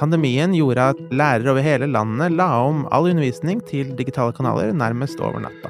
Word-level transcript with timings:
Pandemien 0.00 0.54
gjorde 0.56 0.84
at 0.94 1.00
lærere 1.12 1.52
over 1.52 1.64
hele 1.64 1.86
landet 1.92 2.32
la 2.32 2.48
om 2.64 2.86
all 2.88 3.10
undervisning 3.10 3.58
til 3.68 3.92
digitale 3.98 4.32
kanaler 4.32 4.72
nærmest 4.72 5.20
over 5.20 5.42
natta. 5.44 5.68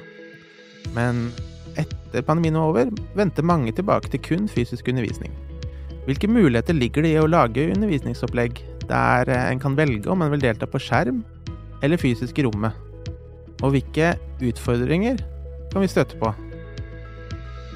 Men 0.94 1.32
etter 1.74 2.22
pandemien 2.22 2.54
var 2.54 2.68
over, 2.70 2.92
vendte 3.18 3.42
mange 3.42 3.74
tilbake 3.74 4.10
til 4.12 4.22
kun 4.22 4.46
fysisk 4.48 4.86
undervisning. 4.92 5.34
Hvilke 6.06 6.30
muligheter 6.30 6.78
ligger 6.78 7.02
det 7.02 7.10
i 7.16 7.18
å 7.18 7.26
lage 7.26 7.66
undervisningsopplegg 7.74 8.62
der 8.86 9.30
en 9.34 9.62
kan 9.62 9.74
velge 9.78 10.10
om 10.10 10.22
en 10.22 10.30
vil 10.32 10.46
delta 10.46 10.66
på 10.70 10.78
skjerm 10.82 11.24
eller 11.82 11.98
fysisk 11.98 12.38
i 12.38 12.46
rommet? 12.46 12.78
Og 13.64 13.74
hvilke 13.74 14.14
utfordringer 14.46 15.18
kan 15.72 15.82
vi 15.82 15.90
støte 15.90 16.18
på? 16.22 16.30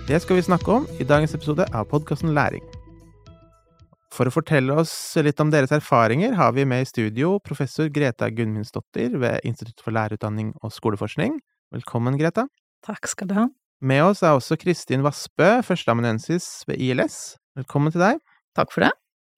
Det 0.07 0.23
skal 0.23 0.39
vi 0.39 0.47
snakke 0.47 0.79
om 0.79 0.89
i 1.01 1.07
dagens 1.09 1.35
episode 1.35 1.67
av 1.75 1.91
podkasten 1.91 2.35
Læring. 2.37 2.63
For 4.15 4.31
å 4.31 4.35
fortelle 4.35 4.77
oss 4.79 4.93
litt 5.27 5.41
om 5.43 5.49
deres 5.51 5.73
erfaringer 5.75 6.37
har 6.39 6.53
vi 6.55 6.63
med 6.71 6.85
i 6.85 6.87
studio 6.87 7.33
professor 7.43 7.89
Greta 7.91 8.29
Gunnmundsdottir 8.31 9.17
ved 9.19 9.43
Institutt 9.49 9.83
for 9.83 9.95
lærerutdanning 9.97 10.53
og 10.63 10.71
skoleforskning. 10.71 11.41
Velkommen, 11.75 12.15
Greta. 12.21 12.45
Takk 12.87 13.11
skal 13.11 13.31
du 13.31 13.35
ha. 13.35 13.49
Med 13.83 14.05
oss 14.05 14.23
er 14.23 14.37
også 14.37 14.55
Kristin 14.61 15.03
Vassbø, 15.03 15.49
førsteamanuensis 15.67 16.47
ved 16.69 16.79
ILS. 16.79 17.35
Velkommen 17.59 17.91
til 17.91 18.05
deg. 18.05 18.23
Takk 18.55 18.71
for 18.71 18.87
det. 18.87 18.93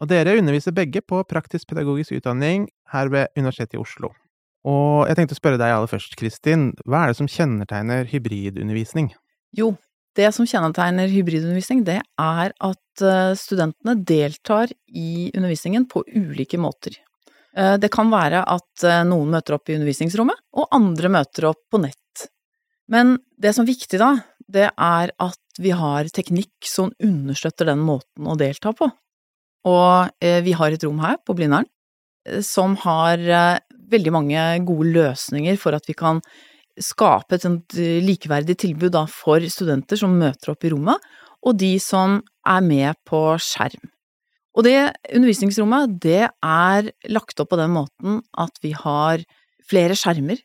Og 0.05 0.11
dere 0.13 0.37
underviser 0.37 0.77
begge 0.77 1.01
på 1.01 1.23
praktisk 1.25 1.73
pedagogisk 1.73 2.19
utdanning 2.19 2.69
her 2.93 3.09
ved 3.09 3.33
Universitetet 3.33 3.79
i 3.79 3.81
Oslo. 3.81 4.13
Og 4.69 5.07
jeg 5.09 5.17
tenkte 5.17 5.39
å 5.39 5.41
spørre 5.41 5.63
deg 5.63 5.73
aller 5.73 5.89
først, 5.89 6.19
Kristin, 6.21 6.75
hva 6.85 7.07
er 7.07 7.15
det 7.15 7.21
som 7.23 7.33
kjennetegner 7.33 8.05
hybridundervisning? 8.13 9.15
Jo, 9.57 9.73
det 10.17 10.31
som 10.35 10.47
kjennetegner 10.49 11.11
hybridundervisning, 11.13 11.83
det 11.87 11.99
er 12.01 12.55
at 12.55 13.05
eh, 13.05 13.33
studentene 13.39 13.97
deltar 14.09 14.73
i 14.89 15.31
undervisningen 15.35 15.87
på 15.91 16.05
ulike 16.09 16.61
måter. 16.61 16.97
Eh, 17.57 17.77
det 17.81 17.91
kan 17.95 18.11
være 18.13 18.43
at 18.49 18.87
eh, 18.87 19.03
noen 19.09 19.35
møter 19.35 19.59
opp 19.59 19.69
i 19.69 19.77
undervisningsrommet, 19.77 20.41
og 20.57 20.73
andre 20.77 21.13
møter 21.19 21.51
opp 21.51 21.63
på 21.73 21.83
nett. 21.85 22.27
Men 22.93 23.17
det 23.37 23.53
som 23.53 23.67
er 23.67 23.73
viktig 23.75 24.01
da, 24.01 24.13
det 24.47 24.71
er 24.71 25.13
at 25.13 25.61
vi 25.61 25.73
har 25.75 26.09
teknikk 26.15 26.69
som 26.69 26.93
understøtter 27.03 27.69
den 27.69 27.83
måten 27.85 28.29
å 28.29 28.37
delta 28.39 28.73
på. 28.77 28.89
Og 29.67 30.27
vi 30.47 30.53
har 30.55 30.71
et 30.71 30.85
rom 30.87 31.01
her 31.03 31.17
på 31.27 31.35
Blindern 31.35 31.67
som 32.47 32.77
har 32.85 33.19
veldig 33.91 34.13
mange 34.15 34.45
gode 34.69 34.93
løsninger 34.95 35.59
for 35.59 35.75
at 35.75 35.89
vi 35.91 35.97
kan 35.99 36.21
skape 36.83 37.37
et 37.37 37.45
sånt 37.47 37.77
likeverdig 37.77 38.59
tilbud 38.63 38.93
da, 38.97 39.05
for 39.11 39.45
studenter 39.53 40.01
som 40.01 40.17
møter 40.19 40.53
opp 40.53 40.67
i 40.67 40.73
rommet, 40.75 41.07
og 41.47 41.57
de 41.61 41.77
som 41.83 42.19
er 42.47 42.65
med 42.65 42.99
på 43.09 43.21
skjerm. 43.43 43.93
Og 44.57 44.65
det 44.65 44.77
undervisningsrommet, 45.13 45.99
det 46.01 46.27
er 46.29 46.91
lagt 47.13 47.41
opp 47.43 47.53
på 47.53 47.61
den 47.61 47.75
måten 47.77 48.23
at 48.41 48.57
vi 48.65 48.73
har 48.77 49.25
flere 49.69 49.97
skjermer 49.99 50.41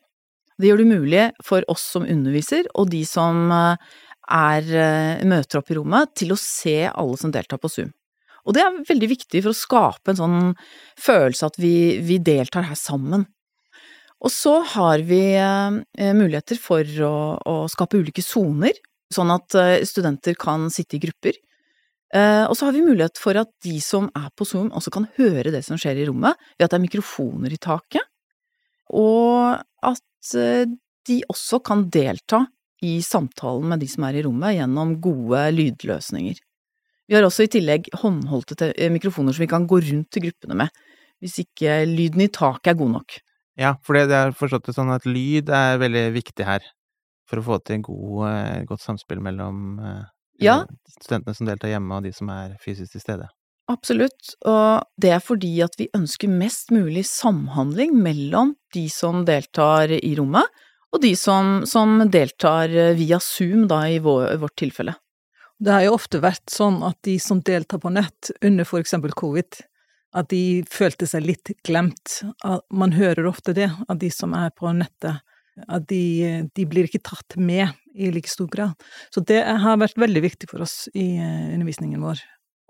det 0.62 0.70
gjør 0.70 0.82
det 0.82 0.90
mulig 0.90 1.24
for 1.44 1.64
oss 1.72 1.84
som 1.94 2.06
underviser, 2.06 2.68
og 2.78 2.90
de 2.92 3.02
som 3.08 3.50
eh, 3.50 3.90
er, 4.30 4.68
eh, 4.84 5.24
møter 5.28 5.58
opp 5.58 5.72
i 5.72 5.78
rommet, 5.78 6.12
til 6.18 6.34
å 6.34 6.38
se 6.38 6.84
alle 6.88 7.18
som 7.20 7.32
deltar 7.34 7.60
på 7.62 7.70
Zoom. 7.72 7.90
Og 8.46 8.56
det 8.56 8.64
er 8.64 8.80
veldig 8.88 9.08
viktig 9.10 9.42
for 9.42 9.52
å 9.52 9.58
skape 9.58 10.12
en 10.12 10.18
sånn 10.18 10.38
følelse 10.98 11.50
at 11.50 11.58
vi, 11.62 11.74
vi 12.02 12.18
deltar 12.22 12.66
her 12.66 12.78
sammen. 12.78 13.26
Og 14.22 14.30
så 14.30 14.58
har 14.74 15.02
vi 15.06 15.22
eh, 15.34 16.12
muligheter 16.14 16.60
for 16.62 16.86
å, 17.06 17.14
å 17.42 17.56
skape 17.70 17.98
ulike 17.98 18.22
soner, 18.22 18.76
sånn 19.12 19.32
at 19.34 19.56
eh, 19.58 19.80
studenter 19.88 20.38
kan 20.38 20.68
sitte 20.70 20.96
i 20.98 21.02
grupper. 21.02 21.40
Eh, 22.14 22.44
og 22.44 22.54
så 22.54 22.68
har 22.68 22.76
vi 22.76 22.84
mulighet 22.86 23.18
for 23.18 23.40
at 23.40 23.50
de 23.64 23.80
som 23.82 24.06
er 24.14 24.30
på 24.36 24.46
Zoom 24.46 24.70
også 24.70 24.92
kan 24.94 25.08
høre 25.18 25.50
det 25.54 25.64
som 25.66 25.80
skjer 25.80 25.98
i 25.98 26.06
rommet, 26.06 26.38
ved 26.54 26.68
at 26.68 26.74
det 26.74 26.78
er 26.78 26.86
mikrofoner 26.86 27.56
i 27.56 27.60
taket. 27.62 28.06
Og 28.92 29.58
at 29.82 30.02
Eh, 30.36 30.66
de 31.08 31.18
også 31.26 31.58
kan 31.66 31.88
delta 31.90 32.44
i 32.82 33.00
samtalen 33.02 33.66
med 33.72 33.82
de 33.82 33.88
som 33.90 34.04
er 34.06 34.18
i 34.18 34.22
rommet, 34.22 34.54
gjennom 34.54 34.94
gode 35.02 35.42
lydløsninger. 35.56 36.38
Vi 37.10 37.16
har 37.16 37.26
også 37.26 37.46
i 37.46 37.50
tillegg 37.50 37.90
håndholdte 37.98 38.70
eh, 38.70 38.92
mikrofoner 38.92 39.34
som 39.34 39.42
vi 39.42 39.50
kan 39.50 39.66
gå 39.66 39.80
rundt 39.82 40.12
til 40.14 40.28
gruppene 40.28 40.60
med, 40.62 40.82
hvis 41.22 41.40
ikke 41.42 41.82
lyden 41.90 42.22
i 42.22 42.30
taket 42.30 42.72
er 42.72 42.78
god 42.78 42.94
nok. 43.00 43.18
Ja, 43.60 43.74
for 43.84 43.98
det 43.98 44.16
er 44.16 44.32
forstått 44.36 44.70
det 44.70 44.76
sånn 44.76 44.92
at 44.94 45.04
lyd 45.08 45.50
er 45.52 45.80
veldig 45.82 46.06
viktig 46.14 46.46
her, 46.48 46.64
for 47.28 47.40
å 47.40 47.46
få 47.46 47.60
til 47.66 47.82
god, 47.84 48.16
eh, 48.30 48.64
godt 48.68 48.84
samspill 48.84 49.20
mellom 49.24 49.78
ja. 50.40 50.62
studentene 51.00 51.36
som 51.36 51.48
deltar 51.48 51.74
hjemme 51.74 51.98
og 51.98 52.06
de 52.06 52.12
som 52.16 52.32
er 52.32 52.56
fysisk 52.62 52.96
til 52.96 53.04
stede. 53.04 53.28
Absolutt, 53.70 54.34
og 54.48 54.82
det 55.00 55.12
er 55.14 55.22
fordi 55.22 55.52
at 55.64 55.76
vi 55.78 55.86
ønsker 55.94 56.32
mest 56.32 56.72
mulig 56.74 57.04
samhandling 57.08 57.94
mellom 58.02 58.56
de 58.74 58.88
som 58.90 59.22
deltar 59.28 59.92
i 59.94 60.14
rommet, 60.18 60.48
og 60.92 61.00
de 61.04 61.14
som, 61.16 61.62
som 61.68 62.02
deltar 62.12 62.72
via 62.98 63.20
Zoom, 63.22 63.64
da, 63.70 63.84
i 63.88 64.00
vår, 64.02 64.34
vårt 64.42 64.58
tilfelle. 64.60 64.96
Det 65.62 65.70
har 65.70 65.84
jo 65.86 65.94
ofte 65.94 66.18
vært 66.22 66.50
sånn 66.50 66.80
at 66.84 66.98
de 67.06 67.16
som 67.22 67.40
deltar 67.44 67.80
på 67.82 67.92
nett 67.94 68.32
under 68.42 68.66
for 68.68 68.82
eksempel 68.82 69.14
covid, 69.16 69.62
at 70.12 70.28
de 70.32 70.62
følte 70.70 71.08
seg 71.08 71.24
litt 71.24 71.52
glemt. 71.64 72.20
Man 72.72 72.94
hører 72.96 73.28
ofte 73.30 73.54
det, 73.56 73.70
av 73.88 74.00
de 74.00 74.10
som 74.12 74.34
er 74.36 74.52
på 74.56 74.72
nettet, 74.76 75.22
at 75.68 75.86
de, 75.88 76.48
de 76.56 76.66
blir 76.68 76.88
ikke 76.88 77.02
tatt 77.04 77.36
med 77.36 77.72
i 77.94 78.10
like 78.12 78.30
stor 78.30 78.48
grad. 78.52 78.76
Så 79.12 79.20
det 79.28 79.42
har 79.44 79.80
vært 79.80 80.00
veldig 80.00 80.22
viktig 80.24 80.48
for 80.50 80.64
oss 80.64 80.86
i 80.94 81.14
eh, 81.20 81.50
undervisningen 81.52 82.00
vår 82.04 82.22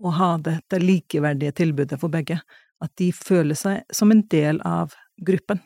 å 0.02 0.10
ha 0.18 0.32
dette 0.42 0.80
likeverdige 0.82 1.54
tilbudet 1.62 1.98
for 2.00 2.10
begge. 2.12 2.40
At 2.82 2.90
de 2.98 3.12
føler 3.14 3.58
seg 3.58 3.84
som 3.94 4.10
en 4.10 4.24
del 4.30 4.58
av 4.66 4.96
gruppen, 5.22 5.60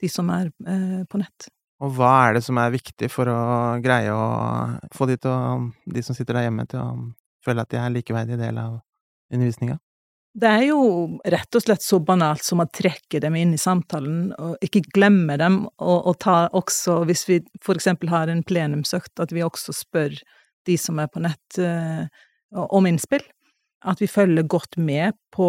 de 0.00 0.08
som 0.08 0.32
er 0.32 0.48
eh, 0.48 1.02
på 1.08 1.20
nett. 1.20 1.50
Og 1.84 1.92
hva 1.98 2.12
er 2.24 2.38
det 2.38 2.44
som 2.46 2.56
er 2.60 2.72
viktig 2.72 3.10
for 3.12 3.28
å 3.28 3.40
greie 3.84 4.12
å 4.12 4.26
få 4.96 5.08
de, 5.10 5.18
å, 5.28 5.58
de 5.92 6.04
som 6.04 6.16
sitter 6.16 6.38
der 6.38 6.48
hjemme, 6.48 6.64
til 6.70 6.80
å 6.80 6.88
føle 7.44 7.64
at 7.64 7.72
de 7.72 7.80
er 7.80 7.90
en 7.90 7.96
likeverdig 7.98 8.40
del 8.40 8.62
av 8.62 8.78
undervisninga? 9.28 9.76
Det 10.36 10.48
er 10.48 10.66
jo 10.68 10.80
rett 11.24 11.56
og 11.56 11.62
slett 11.64 11.84
så 11.84 11.96
banalt 12.04 12.44
som 12.44 12.60
å 12.60 12.68
trekke 12.68 13.22
dem 13.24 13.38
inn 13.40 13.54
i 13.56 13.60
samtalen, 13.60 14.34
og 14.36 14.64
ikke 14.64 14.82
glemme 14.92 15.38
dem, 15.40 15.62
og, 15.80 16.10
og 16.10 16.18
ta 16.20 16.34
også, 16.52 16.98
hvis 17.08 17.24
vi 17.30 17.38
for 17.64 17.78
eksempel 17.78 18.12
har 18.12 18.28
en 18.28 18.42
plenumsøkt, 18.44 19.14
at 19.22 19.32
vi 19.32 19.44
også 19.46 19.72
spør 19.72 20.18
de 20.68 20.76
som 20.80 21.00
er 21.00 21.08
på 21.08 21.22
nett, 21.24 21.60
uh, 21.62 22.04
om 22.68 22.88
innspill. 22.88 23.24
At 23.86 24.02
vi 24.02 24.10
følger 24.10 24.44
godt 24.50 24.76
med 24.76 25.16
på 25.32 25.48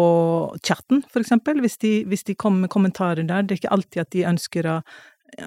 chatten, 0.64 1.02
for 1.12 1.20
eksempel, 1.20 1.60
hvis 1.64 1.76
de, 1.84 1.92
hvis 2.08 2.24
de 2.24 2.38
kommer 2.38 2.64
med 2.64 2.72
kommentarer 2.72 3.28
der. 3.28 3.44
Det 3.44 3.56
er 3.56 3.62
ikke 3.62 3.76
alltid 3.76 4.02
at 4.06 4.12
de 4.14 4.26
ønsker 4.30 4.70
å, 4.72 4.80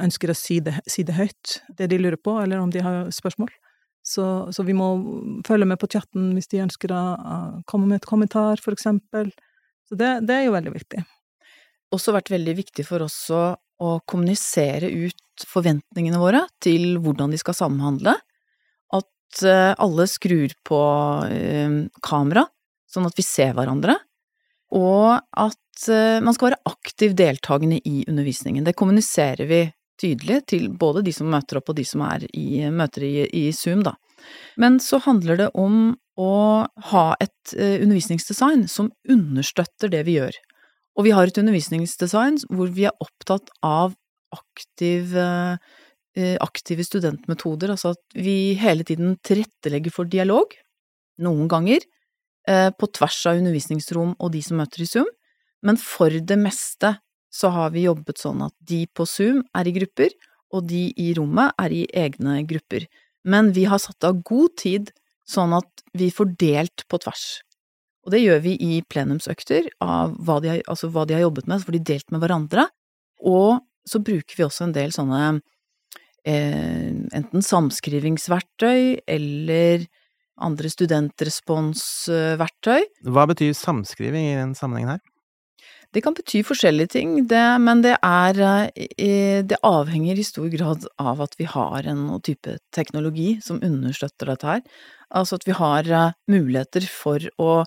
ønsker 0.04 0.34
å 0.34 0.38
si, 0.38 0.60
det, 0.62 0.76
si, 0.86 1.06
det, 1.08 1.18
høyt, 1.18 1.62
det 1.80 1.90
de 1.90 2.02
lurer 2.02 2.20
på, 2.22 2.38
eller 2.44 2.62
om 2.62 2.70
de 2.74 2.84
har 2.86 3.10
spørsmål. 3.16 3.50
Så, 4.12 4.26
så, 4.52 4.66
vi 4.68 4.76
må 4.76 4.90
følge 5.48 5.68
med 5.70 5.80
på 5.80 5.90
chatten 5.92 6.34
hvis 6.36 6.52
de 6.52 6.64
ønsker 6.66 6.92
å, 6.92 7.02
komme 7.70 7.88
med 7.90 8.02
et 8.02 8.10
kommentar, 8.10 8.62
for 8.64 8.76
eksempel. 8.76 9.32
Så 9.88 9.98
det, 10.00 10.14
det 10.28 10.38
er 10.38 10.48
jo 10.48 10.56
veldig 10.56 10.76
viktig. 10.76 11.04
Også 11.96 12.16
vært 12.16 12.32
veldig 12.32 12.56
viktig 12.60 12.88
for 12.88 13.08
oss 13.08 13.24
å, 13.34 13.44
kommunisere 13.82 14.92
ut 14.94 15.46
forventningene 15.50 16.20
våre 16.22 16.44
til 16.62 17.00
hvordan 17.02 17.32
de 17.34 17.40
skal 17.42 17.56
samhandle. 17.58 18.14
At 18.94 19.42
uh, 19.42 19.72
alle 19.82 20.06
skrur 20.06 20.54
på 20.68 20.82
uh, 21.26 21.78
kamera 22.06 22.44
sånn 22.92 23.08
at 23.08 23.18
vi 23.18 23.26
ser 23.26 23.56
hverandre, 23.58 23.96
og 24.76 25.20
at 25.20 25.88
eh, 25.92 26.20
man 26.24 26.36
skal 26.36 26.52
være 26.52 26.72
aktiv 26.72 27.16
deltakende 27.20 27.80
i 27.88 28.04
undervisningen. 28.08 28.66
Det 28.68 28.78
kommuniserer 28.80 29.50
vi 29.50 29.62
tydelig 30.02 30.42
til 30.52 30.70
både 30.82 31.04
de 31.06 31.14
som 31.16 31.30
møter 31.32 31.60
opp 31.60 31.72
og 31.72 31.78
de 31.78 31.86
som 31.88 32.04
er 32.08 32.26
i, 32.34 32.64
møter 32.74 33.06
i, 33.08 33.16
i 33.28 33.44
Zoom, 33.56 33.84
da. 33.86 33.96
Men 34.62 34.80
så 34.84 35.00
handler 35.02 35.40
det 35.40 35.50
om 35.58 35.94
å 36.22 36.34
ha 36.92 37.06
et 37.24 37.54
eh, 37.56 37.80
undervisningsdesign 37.82 38.68
som 38.70 38.92
understøtter 39.10 39.94
det 39.94 40.04
vi 40.10 40.20
gjør. 40.20 40.36
Og 41.00 41.08
vi 41.08 41.14
har 41.16 41.30
et 41.30 41.40
undervisningsdesign 41.40 42.42
hvor 42.52 42.74
vi 42.76 42.86
er 42.90 42.98
opptatt 43.02 43.50
av 43.66 43.96
aktiv, 44.36 45.16
eh, 45.18 46.36
aktive 46.44 46.86
studentmetoder, 46.86 47.72
altså 47.74 47.96
at 47.96 48.20
vi 48.20 48.54
hele 48.60 48.86
tiden 48.88 49.16
tilrettelegger 49.26 49.96
for 49.96 50.12
dialog. 50.12 50.54
Noen 51.22 51.50
ganger 51.52 51.86
Eh, 52.50 52.72
på 52.74 52.88
tvers 52.90 53.20
av 53.30 53.38
undervisningsrom 53.38 54.16
og 54.18 54.32
de 54.34 54.40
som 54.42 54.58
møter 54.58 54.82
i 54.82 54.88
Zoom, 54.90 55.10
men 55.62 55.78
for 55.78 56.10
det 56.10 56.38
meste 56.42 56.96
så 57.32 57.52
har 57.56 57.72
vi 57.72 57.88
jobbet 57.88 58.20
sånn 58.20 58.44
at 58.46 58.54
de 58.68 58.84
på 58.92 59.08
Zoom 59.08 59.42
er 59.58 59.70
i 59.70 59.76
grupper, 59.76 60.12
og 60.52 60.68
de 60.68 60.90
i 61.00 61.14
rommet 61.16 61.56
er 61.62 61.72
i 61.72 61.86
egne 61.96 62.42
grupper. 62.48 62.90
Men 63.24 63.54
vi 63.56 63.64
har 63.72 63.80
satt 63.80 64.04
av 64.04 64.20
god 64.28 64.58
tid 64.60 64.92
sånn 65.28 65.54
at 65.56 65.84
vi 65.98 66.12
får 66.12 66.36
delt 66.42 66.86
på 66.92 67.00
tvers. 67.02 67.40
Og 68.06 68.14
det 68.16 68.24
gjør 68.24 68.40
vi 68.44 68.56
i 68.60 68.82
plenumsøkter 68.90 69.70
av 69.84 70.16
hva 70.26 70.40
de 70.42 70.56
har, 70.56 70.62
altså 70.72 70.90
hva 70.92 71.06
de 71.08 71.16
har 71.16 71.26
jobbet 71.28 71.48
med, 71.48 71.62
så 71.62 71.70
får 71.70 71.78
de 71.78 71.88
delt 71.92 72.12
med 72.12 72.22
hverandre. 72.24 72.68
Og 73.22 73.62
så 73.88 74.02
bruker 74.02 74.38
vi 74.38 74.46
også 74.46 74.68
en 74.68 74.76
del 74.76 74.92
sånne 74.96 75.22
eh, 76.26 76.92
enten 77.14 77.42
samskrivingsverktøy 77.46 79.06
eller 79.06 79.86
andre 80.42 80.70
studentresponsverktøy. 80.74 82.82
Hva 83.14 83.28
betyr 83.30 83.54
samskriving 83.58 84.26
i 84.32 84.40
den 84.40 84.56
sammenhengen 84.58 84.96
her? 84.96 85.02
Det 85.92 86.00
kan 86.06 86.16
bety 86.16 86.40
forskjellige 86.48 86.94
ting, 86.94 87.16
det, 87.28 87.44
men 87.60 87.82
det 87.84 87.98
er 88.00 88.38
Det 89.44 89.60
avhenger 89.68 90.20
i 90.20 90.24
stor 90.24 90.48
grad 90.54 90.88
av 90.98 91.22
at 91.22 91.36
vi 91.40 91.48
har 91.52 91.88
en 91.88 92.06
type 92.24 92.58
teknologi 92.72 93.42
som 93.44 93.60
understøtter 93.60 94.32
dette 94.32 94.48
her. 94.48 94.62
Altså 95.12 95.36
at 95.36 95.48
vi 95.48 95.52
har 95.52 96.14
muligheter 96.32 96.88
for 96.88 97.20
å 97.38 97.64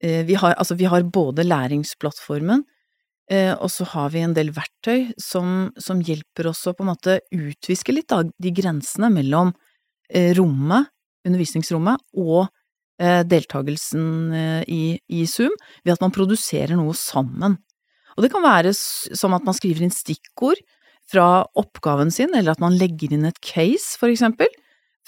vi 0.00 0.34
har, 0.40 0.54
altså 0.56 0.74
vi 0.80 0.88
har 0.88 1.04
både 1.04 1.44
læringsplattformen, 1.44 2.64
og 3.30 3.68
så 3.70 3.84
har 3.92 4.08
vi 4.14 4.22
en 4.24 4.34
del 4.34 4.54
verktøy 4.56 5.12
som, 5.20 5.68
som 5.76 6.00
hjelper 6.00 6.48
oss 6.50 6.64
å 6.66 6.72
på 6.72 6.86
en 6.86 6.94
måte 6.94 7.20
utviske 7.28 7.92
litt 7.92 8.12
av 8.16 8.32
de 8.40 8.54
grensene 8.56 9.12
mellom 9.12 9.52
rommet, 10.40 10.88
undervisningsrommet, 11.28 12.00
og 12.16 12.48
Eh, 12.48 12.59
deltakelsen 13.24 14.06
eh, 14.36 14.62
i, 14.68 14.82
i 15.08 15.24
Zoom 15.28 15.54
ved 15.84 15.94
at 15.96 16.04
man 16.04 16.14
produserer 16.14 16.76
noe 16.78 16.94
sammen. 16.98 17.56
Og 18.16 18.24
det 18.24 18.32
kan 18.32 18.44
være 18.44 18.74
som 18.74 19.36
at 19.36 19.46
man 19.46 19.56
skriver 19.56 19.86
inn 19.86 19.94
stikkord 19.94 20.60
fra 21.10 21.44
oppgaven 21.58 22.12
sin, 22.14 22.34
eller 22.36 22.54
at 22.54 22.62
man 22.62 22.76
legger 22.78 23.14
inn 23.16 23.26
et 23.26 23.40
case, 23.42 23.96
for 23.98 24.12
eksempel, 24.12 24.50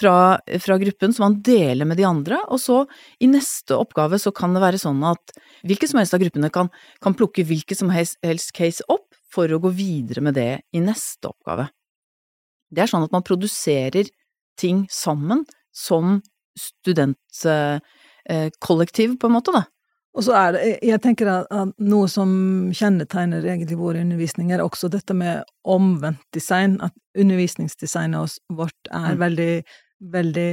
fra, 0.00 0.41
fra, 0.65 0.79
gruppen 0.81 1.12
som 1.12 1.27
man 1.27 1.37
deler 1.44 1.87
med 1.87 2.00
de 2.00 2.06
andre, 2.09 2.41
og 2.49 2.59
så 2.59 2.81
i 3.23 3.29
neste 3.31 3.77
oppgave 3.77 4.19
så 4.19 4.33
kan 4.35 4.56
det 4.56 4.62
være 4.65 4.81
sånn 4.81 5.03
at 5.06 5.35
hvilke 5.69 5.87
som 5.91 6.00
helst 6.00 6.17
av 6.17 6.23
gruppene 6.25 6.50
kan, 6.55 6.73
kan 7.05 7.15
plukke 7.19 7.45
hvilket 7.47 7.79
som 7.79 7.93
helst 7.93 8.55
case 8.56 8.85
opp 8.91 9.12
for 9.33 9.53
å 9.53 9.61
gå 9.62 9.73
videre 9.77 10.25
med 10.25 10.37
det 10.41 10.50
i 10.75 10.83
neste 10.83 11.31
oppgave. 11.31 11.69
Det 12.73 12.85
er 12.85 12.91
sånn 12.91 13.05
at 13.05 13.12
man 13.15 13.25
produserer 13.27 14.09
ting 14.59 14.87
sammen 14.93 15.45
som 15.77 16.21
studentkollektiv, 16.58 19.20
på 19.20 19.26
en 19.28 19.37
måte, 19.37 19.52
da. 19.54 19.62
Og 20.12 20.26
så 20.26 20.34
er 20.37 20.50
det, 20.52 20.60
jeg 20.84 21.00
tenker 21.00 21.28
at, 21.32 21.46
noe 21.81 22.08
som 22.10 22.28
kjennetegner 22.76 23.46
egentlig 23.46 23.78
vår 23.81 23.96
undervisning, 24.02 24.52
er 24.52 24.64
også 24.64 24.88
dette 24.93 25.14
med 25.16 25.43
omvendt 25.64 26.20
design, 26.37 26.76
at 26.84 26.93
undervisningsdesignet 27.19 28.37
vårt 28.52 28.90
er 28.90 29.16
mm. 29.16 29.20
veldig, 29.22 29.62
veldig 30.12 30.50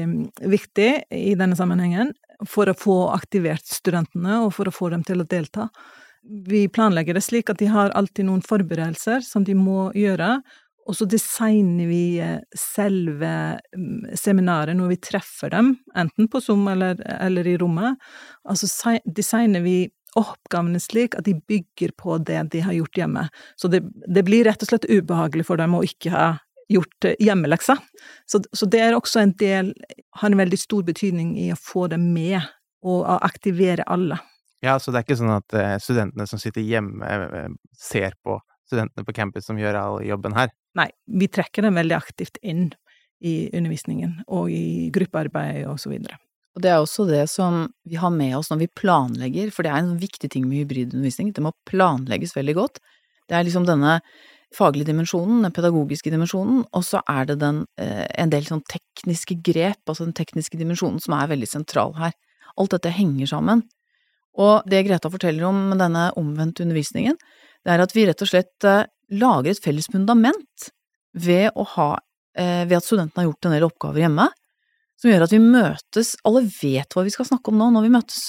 viktig 0.56 0.90
i 1.12 1.36
denne 1.40 1.56
sammenhengen 1.60 2.14
for 2.48 2.72
å 2.72 2.78
få 2.78 3.10
aktivert 3.12 3.66
studentene, 3.68 4.46
og 4.46 4.54
for 4.56 4.70
å 4.70 4.76
få 4.76 4.90
dem 4.94 5.04
til 5.08 5.20
å 5.20 5.28
delta. 5.28 5.68
Vi 6.24 6.68
planlegger 6.72 7.14
det 7.18 7.26
slik 7.26 7.50
at 7.52 7.60
de 7.60 7.68
har 7.72 7.92
alltid 8.00 8.26
noen 8.30 8.44
forberedelser 8.46 9.20
som 9.28 9.44
de 9.48 9.56
må 9.60 9.90
gjøre, 9.98 10.38
og 10.90 10.98
så 10.98 11.06
designer 11.06 11.86
vi 11.90 12.18
eh, 12.24 12.40
selve 12.58 13.32
mm, 13.78 14.16
seminaret 14.18 14.78
når 14.78 14.96
vi 14.96 15.00
treffer 15.10 15.54
dem, 15.54 15.76
enten 15.98 16.30
på 16.32 16.42
Zoom 16.42 16.66
eller, 16.72 16.98
eller 17.22 17.48
i 17.48 17.56
rommet. 17.62 18.00
Altså 18.50 18.98
designer 19.06 19.62
vi 19.66 19.84
oppgavene 20.18 20.82
slik 20.82 21.14
at 21.20 21.28
de 21.28 21.36
bygger 21.38 21.94
på 22.00 22.18
det 22.26 22.42
de 22.56 22.64
har 22.66 22.74
gjort 22.74 22.98
hjemme. 22.98 23.28
Så 23.56 23.70
det, 23.70 23.84
det 24.10 24.26
blir 24.26 24.48
rett 24.50 24.66
og 24.66 24.72
slett 24.72 24.90
ubehagelig 24.90 25.46
for 25.52 25.62
dem 25.62 25.78
å 25.78 25.84
ikke 25.86 26.14
ha 26.16 26.30
gjort 26.74 27.06
eh, 27.06 27.18
hjemmeleksa. 27.22 27.78
Så, 28.26 28.42
så, 28.50 28.66
det 28.66 28.82
er 28.88 28.98
også 28.98 29.22
en 29.22 29.36
del 29.38 29.74
Har 30.20 30.32
en 30.32 30.42
veldig 30.42 30.58
stor 30.58 30.84
betydning 30.88 31.36
i 31.38 31.52
å 31.54 31.60
få 31.60 31.86
dem 31.94 32.10
med, 32.16 32.42
og 32.82 33.04
aktivere 33.20 33.84
alle. 33.92 34.18
Ja, 34.64 34.78
så 34.80 34.92
det 34.92 35.02
er 35.02 35.06
ikke 35.06 35.20
sånn 35.20 35.38
at 35.38 35.54
eh, 35.56 35.76
studentene 35.84 36.26
som 36.28 36.42
sitter 36.42 36.66
hjemme, 36.66 37.50
ser 37.78 38.18
på 38.24 38.40
studentene 38.70 39.06
på 39.06 39.16
campus 39.16 39.48
som 39.50 39.60
gjør 39.60 39.78
all 39.80 40.02
jobben 40.06 40.36
her? 40.38 40.52
Nei, 40.78 40.90
vi 41.06 41.28
trekker 41.32 41.66
dem 41.66 41.78
veldig 41.80 41.98
aktivt 41.98 42.38
inn 42.46 42.70
i 43.26 43.50
undervisningen 43.56 44.20
og 44.28 44.52
i 44.54 44.90
gruppearbeid 44.96 45.66
og 45.68 45.80
så 45.82 45.92
videre. 45.92 46.20
Og 46.56 46.64
det 46.64 46.72
er 46.72 46.82
også 46.82 47.06
det 47.10 47.24
som 47.32 47.68
vi 47.88 48.00
har 48.00 48.12
med 48.14 48.36
oss 48.38 48.50
når 48.52 48.64
vi 48.64 48.74
planlegger, 48.82 49.52
for 49.54 49.66
det 49.66 49.74
er 49.74 49.84
en 49.84 49.98
viktig 50.02 50.32
ting 50.34 50.48
med 50.48 50.64
hybridundervisning, 50.64 51.32
det 51.36 51.44
må 51.46 51.54
planlegges 51.70 52.36
veldig 52.38 52.56
godt. 52.58 52.82
Det 53.30 53.38
er 53.38 53.46
liksom 53.48 53.68
denne 53.68 54.00
faglige 54.56 54.90
dimensjonen, 54.90 55.44
den 55.46 55.54
pedagogiske 55.54 56.10
dimensjonen, 56.10 56.64
og 56.74 56.86
så 56.86 57.04
er 57.10 57.28
det 57.30 57.38
den, 57.44 57.66
eh, 57.78 58.08
en 58.18 58.32
del 58.34 58.48
sånn 58.48 58.64
tekniske 58.66 59.38
grep, 59.46 59.82
altså 59.86 60.08
den 60.08 60.18
tekniske 60.18 60.58
dimensjonen, 60.58 61.00
som 61.00 61.14
er 61.14 61.30
veldig 61.30 61.48
sentral 61.48 61.94
her. 62.00 62.16
Alt 62.58 62.72
dette 62.72 62.90
henger 62.90 63.30
sammen. 63.30 63.62
Og 64.40 64.64
det 64.70 64.86
Greta 64.88 65.10
forteller 65.10 65.46
om 65.46 65.78
denne 65.78 66.10
omvendte 66.18 66.64
undervisningen, 66.66 67.18
det 67.66 67.74
er 67.74 67.84
at 67.84 67.94
vi 67.94 68.06
rett 68.08 68.22
og 68.24 68.32
slett 68.32 68.66
eh, 68.66 68.88
lager 69.12 69.54
et 69.54 69.64
felles 69.64 69.88
fundament 69.92 70.70
ved, 71.18 71.50
ha, 71.76 71.90
eh, 72.38 72.66
ved 72.66 72.78
at 72.78 72.86
studentene 72.86 73.24
har 73.24 73.30
gjort 73.30 73.48
en 73.48 73.56
del 73.56 73.68
oppgaver 73.68 74.06
hjemme, 74.06 74.28
som 75.00 75.12
gjør 75.12 75.26
at 75.26 75.34
vi 75.34 75.40
møtes, 75.42 76.16
alle 76.28 76.44
vet 76.44 76.94
hva 76.94 77.06
vi 77.08 77.14
skal 77.14 77.28
snakke 77.30 77.52
om 77.52 77.60
nå 77.60 77.70
når 77.76 77.88
vi 77.88 77.94
møtes. 77.96 78.24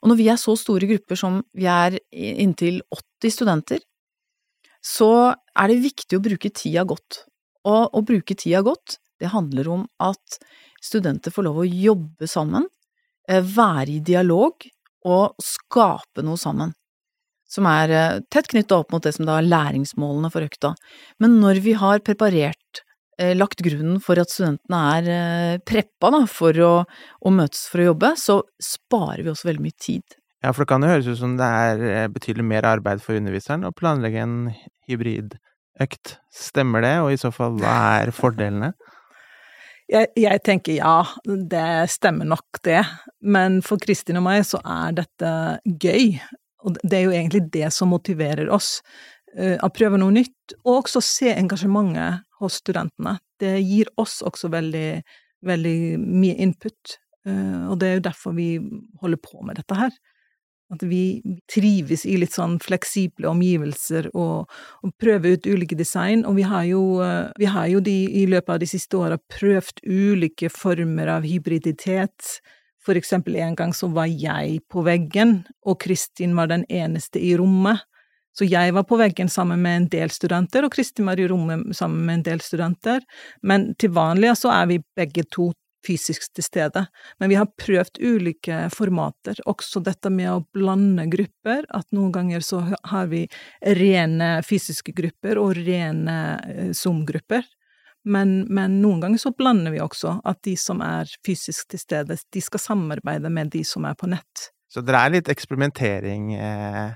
Og 0.00 0.10
når 0.10 0.18
vi 0.18 0.28
er 0.32 0.40
så 0.40 0.54
store 0.56 0.88
grupper 0.88 1.18
som 1.18 1.40
vi 1.56 1.68
er 1.68 1.98
inntil 2.12 2.80
80 2.92 3.34
studenter, 3.36 3.80
så 4.82 5.32
er 5.32 5.70
det 5.70 5.82
viktig 5.84 6.18
å 6.18 6.24
bruke 6.24 6.50
tida 6.50 6.84
godt. 6.88 7.22
Og 7.68 7.94
å 7.94 8.02
bruke 8.04 8.34
tida 8.34 8.62
godt, 8.66 8.98
det 9.22 9.30
handler 9.30 9.68
om 9.70 9.86
at 10.02 10.38
studenter 10.82 11.32
får 11.32 11.46
lov 11.46 11.62
å 11.62 11.68
jobbe 11.68 12.26
sammen, 12.26 12.66
eh, 13.28 13.40
være 13.40 13.98
i 13.98 14.00
dialog 14.00 14.66
og 15.06 15.34
skape 15.42 16.24
noe 16.26 16.36
sammen 16.38 16.72
som 17.52 17.68
er 17.68 17.92
eh, 17.92 18.22
tett 18.32 18.48
knytta 18.52 18.80
opp 18.80 18.94
mot 18.94 19.04
det 19.04 19.14
som 19.16 19.28
da 19.28 19.38
er 19.38 19.50
læringsmålene 19.50 20.30
for 20.32 20.46
økta. 20.46 20.72
Men 21.22 21.38
når 21.42 21.60
vi 21.64 21.76
har 21.78 22.02
preparert, 22.06 22.82
eh, 23.20 23.34
lagt 23.36 23.62
grunnen 23.64 24.00
for 24.04 24.20
at 24.22 24.32
studentene 24.32 24.80
er 24.96 25.12
eh, 25.16 25.60
preppa 25.68 26.12
da, 26.14 26.24
for 26.30 26.58
å, 26.64 26.72
å, 27.20 27.34
møtes 27.34 27.66
for 27.70 27.82
å 27.82 27.90
jobbe, 27.92 28.14
så 28.20 28.40
sparer 28.62 29.24
vi 29.24 29.32
også 29.34 29.50
veldig 29.50 29.66
mye 29.68 29.78
tid. 29.78 30.18
Ja, 30.42 30.50
for 30.50 30.64
det 30.64 30.72
kan 30.72 30.82
jo 30.82 30.90
høres 30.90 31.10
ut 31.12 31.20
som 31.20 31.36
det 31.38 31.46
er 31.46 32.10
betydelig 32.10 32.48
mer 32.48 32.66
arbeid 32.66 33.02
for 33.04 33.14
underviseren 33.14 33.68
å 33.68 33.74
planlegge 33.78 34.24
en 34.24 34.38
hybridøkt. 34.90 36.16
Stemmer 36.34 36.82
det, 36.82 36.96
og 37.04 37.12
i 37.14 37.20
så 37.20 37.30
fall, 37.34 37.60
hva 37.62 37.76
er 38.00 38.10
fordelene? 38.16 38.72
Jeg, 39.92 40.08
jeg, 40.16 40.40
tenker 40.46 40.78
ja, 40.78 41.02
det 41.26 41.90
stemmer 41.92 42.26
nok 42.28 42.62
det, 42.64 42.80
men 43.20 43.60
for 43.66 43.82
Kristin 43.82 44.18
og 44.18 44.24
meg 44.24 44.46
så 44.48 44.58
er 44.64 44.94
dette 45.02 45.32
gøy. 45.66 46.16
Og 46.62 46.78
det 46.82 46.98
er 46.98 47.06
jo 47.06 47.16
egentlig 47.16 47.46
det 47.54 47.70
som 47.74 47.92
motiverer 47.92 48.50
oss. 48.52 48.78
Uh, 49.32 49.56
å 49.64 49.70
prøve 49.72 50.00
noe 50.00 50.12
nytt, 50.12 50.56
og 50.62 50.82
også 50.82 51.02
se 51.04 51.32
engasjementet 51.32 52.26
hos 52.42 52.60
studentene. 52.60 53.16
Det 53.40 53.56
gir 53.64 53.88
oss 54.00 54.20
også 54.26 54.50
veldig, 54.52 55.02
veldig 55.48 55.76
mye 55.98 56.36
input, 56.44 56.98
uh, 57.28 57.70
og 57.72 57.78
det 57.80 57.88
er 57.88 57.98
jo 57.98 58.08
derfor 58.08 58.36
vi 58.36 58.50
holder 59.00 59.22
på 59.24 59.40
med 59.46 59.60
dette 59.60 59.78
her. 59.78 59.94
At 60.72 60.84
vi 60.88 61.20
trives 61.52 62.06
i 62.08 62.14
litt 62.16 62.32
sånn 62.32 62.54
fleksible 62.62 63.28
omgivelser 63.28 64.06
og, 64.16 64.48
og 64.80 64.92
prøver 65.00 65.36
ut 65.36 65.48
ulike 65.48 65.76
design. 65.76 66.22
Og 66.24 66.38
vi 66.38 66.46
har 66.48 66.64
jo, 66.64 66.82
uh, 67.04 67.28
vi 67.40 67.48
har 67.52 67.68
jo 67.72 67.82
de, 67.84 67.98
i 68.22 68.24
løpet 68.28 68.54
av 68.54 68.62
de 68.62 68.68
siste 68.70 68.96
åra 69.00 69.18
prøvd 69.32 69.84
ulike 69.84 70.48
former 70.52 71.12
av 71.18 71.28
hybriditet 71.28 72.38
for 72.84 72.98
eksempel 72.98 73.36
en 73.36 73.56
gang 73.58 73.72
så 73.74 73.88
var 73.92 74.10
jeg 74.10 74.60
på 74.70 74.84
veggen, 74.86 75.42
og 75.66 75.80
Kristin 75.82 76.36
var 76.38 76.50
den 76.50 76.66
eneste 76.68 77.22
i 77.22 77.34
rommet. 77.38 77.84
Så 78.32 78.46
jeg 78.48 78.72
var 78.72 78.86
på 78.88 78.96
veggen 78.96 79.28
sammen 79.28 79.60
med 79.62 79.76
en 79.76 79.88
del 79.92 80.12
studenter, 80.12 80.64
og 80.64 80.72
Kristin 80.72 81.06
var 81.06 81.20
i 81.20 81.26
rommet 81.28 81.76
sammen 81.76 82.06
med 82.06 82.20
en 82.20 82.28
del 82.30 82.44
studenter. 82.44 83.04
Men 83.42 83.74
til 83.76 83.92
vanlig 83.92 84.32
så 84.40 84.54
er 84.54 84.70
vi 84.70 84.80
begge 84.96 85.26
to 85.28 85.50
fysisk 85.86 86.30
til 86.34 86.46
stede. 86.46 86.84
Men 87.20 87.30
vi 87.32 87.36
har 87.38 87.50
prøvd 87.58 88.00
ulike 88.00 88.68
formater, 88.74 89.38
også 89.50 89.82
dette 89.84 90.10
med 90.14 90.30
å 90.30 90.44
blande 90.54 91.08
grupper, 91.12 91.66
at 91.68 91.88
noen 91.92 92.12
ganger 92.14 92.44
så 92.46 92.62
har 92.90 93.10
vi 93.10 93.26
rene 93.78 94.36
fysiske 94.46 94.94
grupper 94.96 95.40
og 95.42 95.58
rene 95.58 96.18
eh, 96.46 96.70
Zoom-grupper. 96.76 97.44
Men, 98.04 98.40
men, 98.50 98.80
noen 98.82 99.02
ganger 99.02 99.20
så 99.22 99.30
blander 99.36 99.74
vi 99.74 99.78
også 99.82 100.16
at 100.26 100.40
de 100.46 100.56
som 100.58 100.80
er 100.82 101.10
fysisk 101.26 101.70
til 101.70 101.82
stede, 101.82 102.16
de 102.34 102.42
skal 102.42 102.62
samarbeide 102.62 103.30
med 103.30 103.52
de 103.54 103.62
som 103.66 103.86
er 103.86 103.94
på 103.98 104.10
nett. 104.10 104.48
Så 104.72 104.82
det 104.82 104.96
er 104.96 105.12
litt 105.12 105.30
eksperimentering 105.30 106.32
eh, 106.34 106.94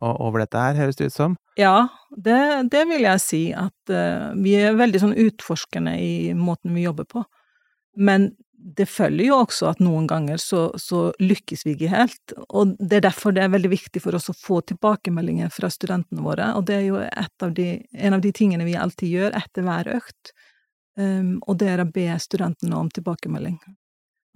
over 0.00 0.42
dette 0.42 0.58
her, 0.58 0.78
høres 0.78 0.98
det 0.98 1.10
ut 1.10 1.16
som? 1.16 1.36
Ja, 1.60 1.90
det, 2.16 2.40
det 2.72 2.86
vil 2.88 3.04
jeg 3.04 3.22
si. 3.22 3.42
At 3.54 3.92
eh, 3.92 4.30
vi 4.40 4.56
er 4.58 4.78
veldig 4.78 5.02
sånn 5.02 5.18
utforskende 5.26 5.94
i 6.00 6.32
måten 6.34 6.74
vi 6.74 6.86
jobber 6.86 7.06
på. 7.10 7.24
Men 8.00 8.30
det 8.60 8.86
følger 8.86 9.30
jo 9.30 9.38
også 9.40 9.70
at 9.70 9.80
noen 9.82 10.06
ganger 10.10 10.40
så, 10.40 10.68
så, 10.78 11.10
lykkes 11.22 11.64
vi 11.66 11.74
ikke 11.74 11.90
helt, 11.92 12.34
og 12.48 12.74
det 12.78 13.00
er 13.00 13.06
derfor 13.08 13.34
det 13.34 13.44
er 13.44 13.52
veldig 13.54 13.70
viktig 13.72 14.02
for 14.04 14.16
oss 14.16 14.30
å 14.32 14.36
få 14.36 14.60
tilbakemeldinger 14.68 15.52
fra 15.54 15.70
studentene 15.72 16.24
våre, 16.24 16.50
og 16.58 16.66
det 16.68 16.76
er 16.76 16.86
jo 16.88 17.00
av 17.00 17.54
de, 17.56 17.68
en 17.92 18.16
av 18.16 18.24
de 18.24 18.32
tingene 18.36 18.66
vi 18.68 18.76
alltid 18.76 19.14
gjør 19.14 19.36
etter 19.40 19.66
hver 19.66 19.90
økt, 19.96 20.32
um, 21.00 21.38
og 21.46 21.60
det 21.62 21.70
er 21.72 21.84
å 21.84 21.88
be 21.88 22.06
studentene 22.20 22.76
om 22.76 22.90
tilbakemelding. 22.92 23.58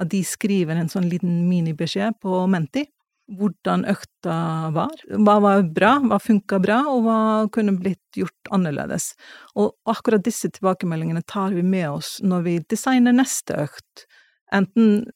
At 0.00 0.10
de 0.10 0.24
skriver 0.26 0.80
en 0.80 0.90
sånn 0.90 1.10
liten 1.10 1.44
minibeskjed 1.50 2.18
på 2.24 2.44
Menti, 2.50 2.86
hvordan 3.32 3.86
økta 3.88 4.36
var, 4.74 4.94
hva 5.08 5.38
var 5.40 5.64
bra, 5.74 5.94
hva 6.04 6.18
funka 6.20 6.58
bra, 6.62 6.80
og 6.92 7.04
hva 7.06 7.18
kunne 7.54 7.76
blitt 7.78 8.18
gjort 8.18 8.52
annerledes. 8.54 9.12
Og 9.56 9.72
akkurat 9.88 10.24
disse 10.26 10.50
tilbakemeldingene 10.52 11.24
tar 11.26 11.56
vi 11.56 11.64
med 11.64 11.88
oss 11.90 12.18
når 12.24 12.44
vi 12.48 12.56
designer 12.70 13.16
neste 13.16 13.56
økt, 13.64 14.04
enten 14.52 15.06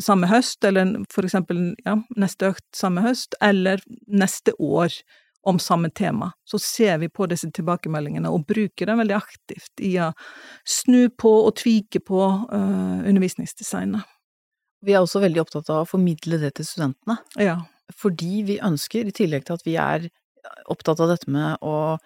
samme 0.00 0.28
høst, 0.30 0.62
eller 0.64 0.94
for 1.12 1.26
eksempel 1.26 1.72
ja, 1.84 1.98
neste 2.16 2.52
økt 2.54 2.68
samme 2.76 3.02
høst, 3.04 3.36
eller 3.44 3.82
neste 4.06 4.56
år. 4.58 5.02
om 5.42 5.58
samme 5.58 5.88
tema, 5.90 6.32
så 6.44 6.58
ser 6.58 6.98
vi 6.98 7.08
på 7.08 7.24
disse 7.26 7.48
tilbakemeldingene 7.56 8.28
og 8.28 8.42
bruker 8.44 8.90
dem 8.90 8.98
veldig 9.00 9.14
aktivt 9.16 9.80
i 9.80 9.94
å 9.96 10.10
snu 10.68 11.08
på 11.16 11.30
og 11.46 11.54
tvike 11.56 12.02
på 12.04 12.20
uh, 12.52 12.98
undervisningsdesignet. 13.08 14.04
Vi 14.86 14.94
er 14.94 15.02
også 15.02 15.22
veldig 15.22 15.42
opptatt 15.42 15.68
av 15.72 15.84
å 15.84 15.88
formidle 15.88 16.38
det 16.40 16.54
til 16.58 16.68
studentene. 16.68 17.18
Ja. 17.40 17.58
Fordi 17.96 18.44
vi 18.48 18.60
ønsker, 18.64 19.08
i 19.08 19.14
tillegg 19.14 19.46
til 19.46 19.58
at 19.58 19.66
vi 19.66 19.76
er 19.80 20.08
opptatt 20.72 21.02
av 21.02 21.10
dette 21.12 21.30
med 21.30 21.60
å 21.60 21.98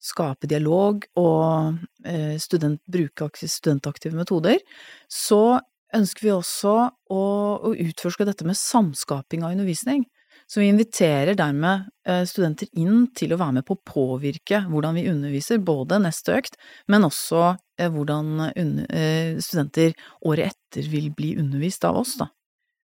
skape 0.00 0.48
dialog 0.48 1.04
og 1.20 1.80
eh, 2.08 2.36
student, 2.40 2.80
bruke 2.88 3.28
studentaktive 3.36 4.16
metoder, 4.16 4.60
så 5.10 5.60
ønsker 5.96 6.28
vi 6.28 6.32
også 6.32 6.74
å, 7.10 7.22
å 7.66 7.72
utforske 7.74 8.24
dette 8.28 8.46
med 8.48 8.58
samskaping 8.58 9.44
av 9.44 9.56
undervisning. 9.56 10.06
Så 10.50 10.60
vi 10.60 10.66
inviterer 10.66 11.36
dermed 11.38 11.86
eh, 12.08 12.24
studenter 12.26 12.66
inn 12.74 13.04
til 13.14 13.30
å 13.30 13.38
være 13.38 13.60
med 13.60 13.66
på 13.68 13.76
å 13.76 13.84
påvirke 13.86 14.64
hvordan 14.66 14.96
vi 14.98 15.06
underviser, 15.06 15.60
både 15.62 16.00
neste 16.02 16.34
økt, 16.40 16.58
men 16.90 17.06
også 17.06 17.52
eh, 17.78 17.86
hvordan 17.86 18.48
eh, 18.50 19.38
studenter 19.38 19.94
året 20.26 20.50
etter 20.50 20.90
vil 20.90 21.12
bli 21.14 21.36
undervist 21.38 21.86
av 21.86 22.00
oss, 22.02 22.16
da. 22.18 22.32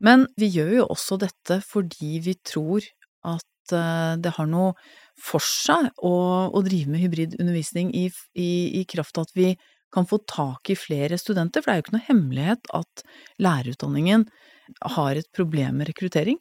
Men 0.01 0.25
vi 0.41 0.49
gjør 0.49 0.73
jo 0.79 0.89
også 0.95 1.21
dette 1.21 1.61
fordi 1.61 2.23
vi 2.25 2.39
tror 2.41 2.87
at 3.29 3.45
det 3.71 4.33
har 4.35 4.49
noe 4.51 4.73
for 5.21 5.45
seg 5.45 5.93
å, 6.03 6.15
å 6.51 6.63
drive 6.67 6.91
med 6.91 7.05
hybridundervisning 7.05 7.93
i, 7.95 8.07
i, 8.35 8.49
i 8.81 8.87
kraft 8.89 9.21
av 9.21 9.29
at 9.29 9.37
vi 9.37 9.53
kan 9.95 10.09
få 10.09 10.19
tak 10.25 10.73
i 10.73 10.79
flere 10.79 11.19
studenter, 11.21 11.63
for 11.63 11.71
det 11.71 11.77
er 11.77 11.79
jo 11.79 11.85
ikke 11.85 11.95
noe 11.99 12.09
hemmelighet 12.09 12.73
at 12.81 13.05
lærerutdanningen 13.45 14.25
har 14.97 15.21
et 15.21 15.29
problem 15.37 15.79
med 15.79 15.93
rekruttering. 15.93 16.41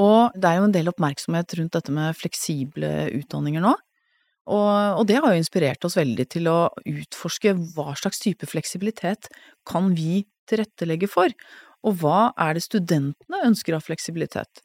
Og 0.00 0.36
det 0.38 0.48
er 0.48 0.58
jo 0.58 0.66
en 0.68 0.74
del 0.74 0.90
oppmerksomhet 0.90 1.56
rundt 1.58 1.76
dette 1.76 1.94
med 1.94 2.16
fleksible 2.16 2.90
utdanninger 3.18 3.64
nå. 3.64 3.74
Og, 4.50 4.70
og, 4.98 5.04
det 5.06 5.20
har 5.20 5.34
jo 5.34 5.42
inspirert 5.42 5.84
oss 5.86 5.98
veldig 5.98 6.26
til 6.32 6.48
å 6.50 6.58
utforske 6.88 7.52
hva 7.76 7.92
slags 7.98 8.22
type 8.22 8.48
fleksibilitet 8.50 9.28
kan 9.68 9.92
vi 9.94 10.24
tilrettelegge 10.50 11.10
for, 11.10 11.30
og 11.86 12.00
hva 12.00 12.32
er 12.40 12.56
det 12.56 12.64
studentene 12.64 13.44
ønsker 13.46 13.76
av 13.76 13.84
fleksibilitet. 13.86 14.64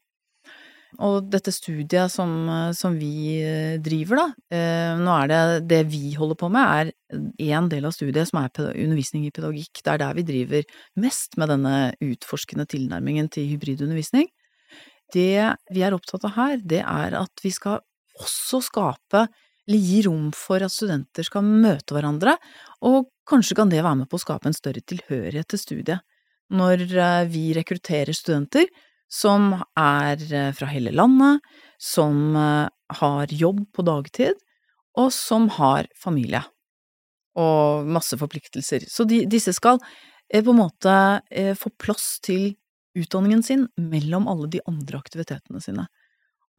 Og 1.04 1.27
dette 1.27 1.51
studiet 1.51 2.12
som, 2.13 2.32
som 2.75 2.96
vi 2.96 3.42
eh, 3.44 3.75
driver, 3.84 4.22
da, 4.22 4.27
eh, 4.56 4.94
nå 4.96 5.15
er 5.25 5.32
det 5.32 5.39
det 5.68 5.82
vi 5.92 6.13
holder 6.15 6.39
på 6.39 6.48
med, 6.54 6.63
er 6.63 7.51
én 7.51 7.68
del 7.72 7.88
av 7.88 7.96
studiet 7.96 8.30
som 8.30 8.39
er 8.39 8.54
undervisning 8.72 9.25
i 9.27 9.34
pedagogikk. 9.36 9.84
Det 9.84 9.92
er 9.92 10.01
der 10.06 10.15
vi 10.15 10.25
driver 10.27 10.63
mest 11.04 11.36
med 11.42 11.51
denne 11.51 11.75
utforskende 12.00 12.68
tilnærmingen 12.72 13.27
til 13.34 13.50
hybridundervisning. 13.51 14.30
Det 15.15 15.55
vi 15.74 15.84
er 15.86 15.95
opptatt 15.95 16.25
av 16.27 16.36
her, 16.36 16.60
det 16.60 16.81
er 16.84 17.15
at 17.17 17.43
vi 17.43 17.51
skal 17.53 17.79
også 18.22 18.62
skape, 18.63 19.25
eller 19.65 19.81
gi 19.81 20.01
rom 20.05 20.29
for 20.36 20.63
at 20.63 20.74
studenter 20.74 21.25
skal 21.25 21.45
møte 21.45 21.95
hverandre, 21.95 22.36
og 22.86 23.10
kanskje 23.29 23.57
kan 23.57 23.72
det 23.72 23.81
være 23.81 24.03
med 24.03 24.10
på 24.12 24.19
å 24.19 24.24
skape 24.24 24.50
en 24.50 24.57
større 24.57 24.84
tilhørighet 24.86 25.50
til 25.51 25.62
studiet. 25.62 26.05
Når 26.53 26.84
eh, 26.86 27.22
vi 27.31 27.48
rekrutterer 27.57 28.13
studenter 28.13 28.69
som 29.10 29.53
er 29.79 30.22
eh, 30.29 30.51
fra 30.53 30.69
hele 30.69 30.93
landet, 30.93 31.41
som 31.81 32.36
eh, 32.38 32.67
har 33.00 33.34
jobb 33.34 33.63
på 33.74 33.86
dagtid, 33.88 34.38
og 34.95 35.10
som 35.12 35.50
har 35.57 35.89
familie 36.00 36.43
og 37.36 37.89
masse 37.91 38.15
forpliktelser. 38.15 38.86
Så 38.88 39.03
de, 39.10 39.25
disse 39.27 39.51
skal 39.57 39.81
på 39.81 40.53
en 40.53 40.55
måte 40.55 40.93
få 41.60 41.72
plass 41.75 42.22
til 42.24 42.53
utdanningen 42.98 43.44
sin 43.44 43.68
mellom 43.80 44.28
alle 44.32 44.50
de 44.52 44.62
andre 44.70 45.00
aktivitetene 45.02 45.62
sine. 45.64 45.88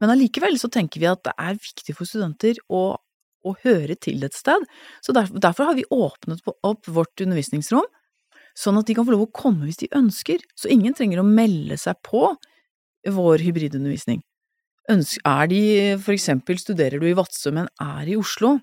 Men 0.01 0.13
allikevel 0.13 0.57
så 0.61 0.69
tenker 0.73 1.01
vi 1.01 1.09
at 1.09 1.23
det 1.25 1.33
er 1.41 1.57
viktig 1.57 1.95
for 1.97 2.09
studenter 2.09 2.59
å, 2.69 2.97
å 2.97 3.53
høre 3.63 3.97
til 3.99 4.23
et 4.27 4.37
sted, 4.37 4.65
så 5.01 5.15
derfor, 5.15 5.41
derfor 5.41 5.71
har 5.71 5.77
vi 5.79 5.87
åpnet 5.93 6.43
opp 6.45 6.89
vårt 6.91 7.25
undervisningsrom, 7.25 7.87
sånn 8.57 8.79
at 8.79 8.89
de 8.89 8.95
kan 8.97 9.05
få 9.05 9.13
lov 9.13 9.27
å 9.27 9.33
komme 9.33 9.67
hvis 9.67 9.81
de 9.81 9.91
ønsker, 9.97 10.41
så 10.57 10.69
ingen 10.73 10.95
trenger 10.97 11.21
å 11.21 11.27
melde 11.27 11.77
seg 11.81 11.97
på 12.05 12.29
vår 13.17 13.43
hybridundervisning. 13.45 14.21
Er 14.87 15.49
de, 15.51 15.61
for 15.99 16.15
eksempel 16.15 16.59
studerer 16.61 17.01
du 17.01 17.09
i 17.09 17.17
Vadsø, 17.17 17.51
men 17.55 17.67
er 17.83 18.07
i 18.07 18.15
Oslo, 18.17 18.55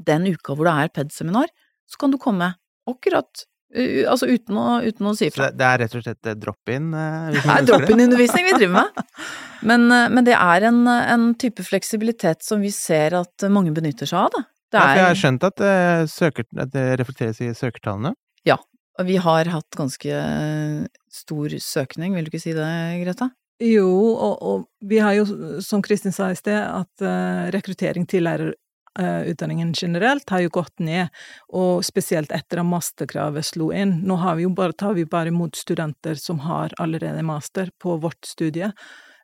den 0.00 0.26
uka 0.28 0.54
hvor 0.56 0.68
det 0.68 0.74
er 0.76 0.92
PED-seminar, 0.96 1.50
så 1.88 2.00
kan 2.00 2.12
du 2.12 2.18
komme 2.20 2.52
akkurat 2.88 3.46
Altså 3.70 4.26
uten 4.26 4.56
å, 4.58 4.80
uten 4.82 5.06
å 5.06 5.12
si 5.14 5.28
ifra. 5.30 5.50
Så 5.50 5.58
det 5.58 5.66
er 5.66 5.80
rett 5.84 5.92
og 5.94 6.02
slett 6.02 6.30
drop-in? 6.42 6.88
Uh, 6.90 7.28
det 7.36 7.42
er 7.44 7.66
drop-in-undervisning 7.68 8.48
vi 8.48 8.54
driver 8.56 8.74
med. 8.80 9.04
Men, 9.70 9.90
eh, 9.92 10.06
men 10.08 10.24
det 10.24 10.32
er 10.32 10.64
en, 10.70 10.86
en, 10.88 11.24
type 11.36 11.60
fleksibilitet 11.60 12.40
som 12.40 12.62
vi 12.64 12.70
ser 12.72 13.12
at 13.18 13.44
mange 13.52 13.74
benytter 13.76 14.08
seg 14.08 14.22
av, 14.22 14.30
da. 14.32 14.40
Det 14.72 14.78
er, 14.80 14.86
ja, 14.86 14.94
jeg 14.96 15.04
har 15.04 15.18
skjønt 15.20 15.44
at 15.44 15.56
det, 15.60 15.74
søker, 16.08 16.46
at 16.64 16.70
det 16.72 16.84
reflekteres 16.96 17.42
i 17.44 17.50
søkertallene? 17.58 18.14
Ja, 18.48 18.56
og 18.96 19.04
vi 19.04 19.18
har 19.20 19.50
hatt 19.52 19.76
ganske 19.76 20.22
stor 21.12 21.58
søkning, 21.60 22.16
vil 22.16 22.24
du 22.24 22.32
ikke 22.32 22.40
si 22.40 22.56
det, 22.56 22.70
Greta? 23.02 23.28
Jo, 23.60 23.92
og, 24.14 24.40
og 24.40 24.64
vi 24.88 25.02
har 25.04 25.18
jo, 25.18 25.28
som 25.60 25.84
Kristin 25.84 26.16
sa 26.16 26.30
i 26.32 26.40
sted, 26.40 26.56
at 26.56 27.04
uh, 27.04 27.52
rekruttering 27.52 28.08
til 28.08 28.24
lærer, 28.24 28.54
Eh, 28.54 28.69
utdanningen 28.98 29.72
generelt 29.72 30.30
har 30.30 30.40
jo 30.44 30.50
gått 30.52 30.80
ned, 30.82 31.08
og 31.54 31.84
spesielt 31.86 32.32
etter 32.34 32.60
at 32.62 32.66
masterkravet 32.66 33.46
slo 33.46 33.70
inn. 33.72 34.00
Nå 34.06 34.18
vi 34.36 34.48
bare, 34.54 34.72
tar 34.72 34.96
vi 34.98 35.06
bare 35.06 35.30
imot 35.30 35.56
studenter 35.56 36.18
som 36.18 36.42
har 36.46 36.74
allerede 36.78 37.22
master 37.22 37.70
på 37.78 37.96
vårt 38.02 38.24
studie. 38.26 38.72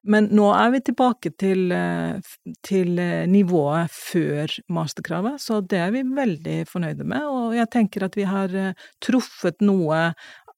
Men 0.07 0.29
nå 0.31 0.47
er 0.55 0.71
vi 0.71 0.81
tilbake 0.87 1.33
til, 1.35 1.73
eh, 1.75 2.21
til 2.63 2.99
eh, 3.03 3.27
nivået 3.27 3.91
før 3.91 4.55
masterkravet, 4.71 5.41
så 5.43 5.61
det 5.67 5.81
er 5.83 5.91
vi 5.91 6.05
veldig 6.07 6.61
fornøyde 6.71 7.05
med. 7.05 7.27
Og 7.27 7.57
jeg 7.59 7.71
tenker 7.75 8.07
at 8.07 8.15
vi 8.15 8.29
har 8.31 8.55
truffet 9.03 9.59
noe, 9.67 10.13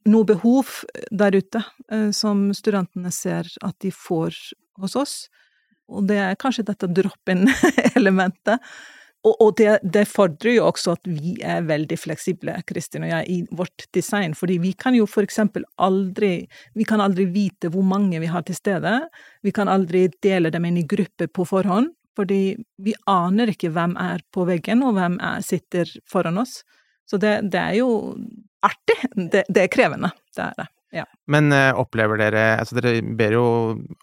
noe 0.05 0.29
behov 0.29 0.83
der 1.11 1.37
ute 1.37 1.65
som 2.13 2.51
studentene 2.53 3.11
ser 3.13 3.49
at 3.65 3.77
de 3.81 3.91
får 3.95 4.37
hos 4.83 4.97
oss. 4.97 5.17
Og 5.89 6.05
det 6.09 6.19
er 6.21 6.39
kanskje 6.41 6.67
dette 6.69 6.91
drop-in-elementet 6.93 8.61
og, 9.27 9.35
og 9.43 9.55
det, 9.59 9.79
det, 9.83 10.05
fordrer 10.07 10.55
jo 10.55 10.69
også 10.69 10.95
at 10.95 11.09
vi 11.11 11.35
er 11.43 11.65
veldig 11.67 11.99
fleksible, 11.99 12.55
Kristin 12.69 13.07
og 13.07 13.11
jeg, 13.11 13.27
i 13.35 13.39
vårt 13.59 13.89
design, 13.95 14.37
fordi 14.39 14.61
vi 14.63 14.73
kan 14.79 14.95
jo 14.95 15.09
for 15.11 15.27
eksempel 15.27 15.67
aldri 15.83 16.47
Vi 16.79 16.87
kan 16.87 17.03
aldri 17.03 17.27
vite 17.35 17.71
hvor 17.75 17.83
mange 17.83 18.21
vi 18.23 18.31
har 18.31 18.47
til 18.47 18.57
stede, 18.57 18.95
vi 19.43 19.53
kan 19.55 19.69
aldri 19.69 20.07
dele 20.23 20.53
dem 20.55 20.69
inn 20.69 20.79
i 20.79 20.87
grupper 20.87 21.31
på 21.35 21.47
forhånd, 21.49 21.91
fordi 22.19 22.57
vi 22.83 22.95
aner 23.11 23.51
ikke 23.51 23.73
hvem 23.75 23.97
er 24.01 24.23
på 24.35 24.47
veggen, 24.47 24.83
og 24.87 24.95
hvem 24.99 25.19
er, 25.23 25.43
sitter 25.43 25.91
foran 26.11 26.39
oss. 26.39 26.63
Så 27.09 27.19
det, 27.19 27.51
det 27.53 27.61
er 27.61 27.79
jo 27.79 27.91
artig, 28.65 28.99
det, 29.15 29.45
det 29.49 29.65
er 29.65 29.73
krevende, 29.73 30.11
det 30.37 30.45
er 30.51 30.59
det. 30.59 30.67
Ja. 30.95 31.05
Men 31.29 31.53
uh, 31.53 31.77
opplever 31.77 32.17
dere 32.17 32.45
Altså 32.57 32.79
dere 32.79 33.03
ber 33.17 33.35
jo 33.37 33.45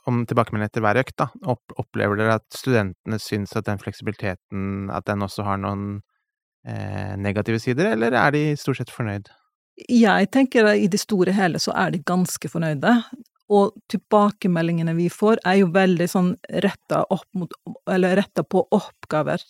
om 0.05 0.19
tilbakemelding 0.29 0.69
etter 0.69 0.83
hver 0.85 0.99
økt, 1.01 1.15
da. 1.17 1.29
Opp, 1.49 1.73
opplever 1.81 2.19
dere 2.19 2.37
at 2.37 2.45
studentene 2.53 3.17
syns 3.21 3.55
at 3.57 3.65
den 3.69 3.81
fleksibiliteten, 3.81 4.91
at 4.93 5.07
den 5.09 5.25
også 5.25 5.47
har 5.47 5.57
noen 5.61 6.03
eh, 6.67 7.15
negative 7.17 7.61
sider, 7.61 7.93
eller 7.95 8.13
er 8.13 8.35
de 8.35 8.43
stort 8.59 8.81
sett 8.81 8.93
fornøyd? 8.93 9.31
Jeg 9.89 10.29
tenker 10.31 10.69
at 10.69 10.79
i 10.79 10.89
det 10.91 11.01
store 11.01 11.33
hele 11.35 11.59
så 11.59 11.73
er 11.75 11.95
de 11.95 12.03
ganske 12.05 12.49
fornøyde. 12.51 12.93
Og 13.53 13.75
tilbakemeldingene 13.91 14.95
vi 14.97 15.05
får, 15.13 15.41
er 15.45 15.59
jo 15.59 15.69
veldig 15.73 16.07
sånn 16.09 16.31
retta 16.65 17.03
opp 17.13 17.27
mot 17.37 17.51
Eller 17.91 18.15
retta 18.17 18.41
på 18.41 18.63
oppgaver. 18.73 19.43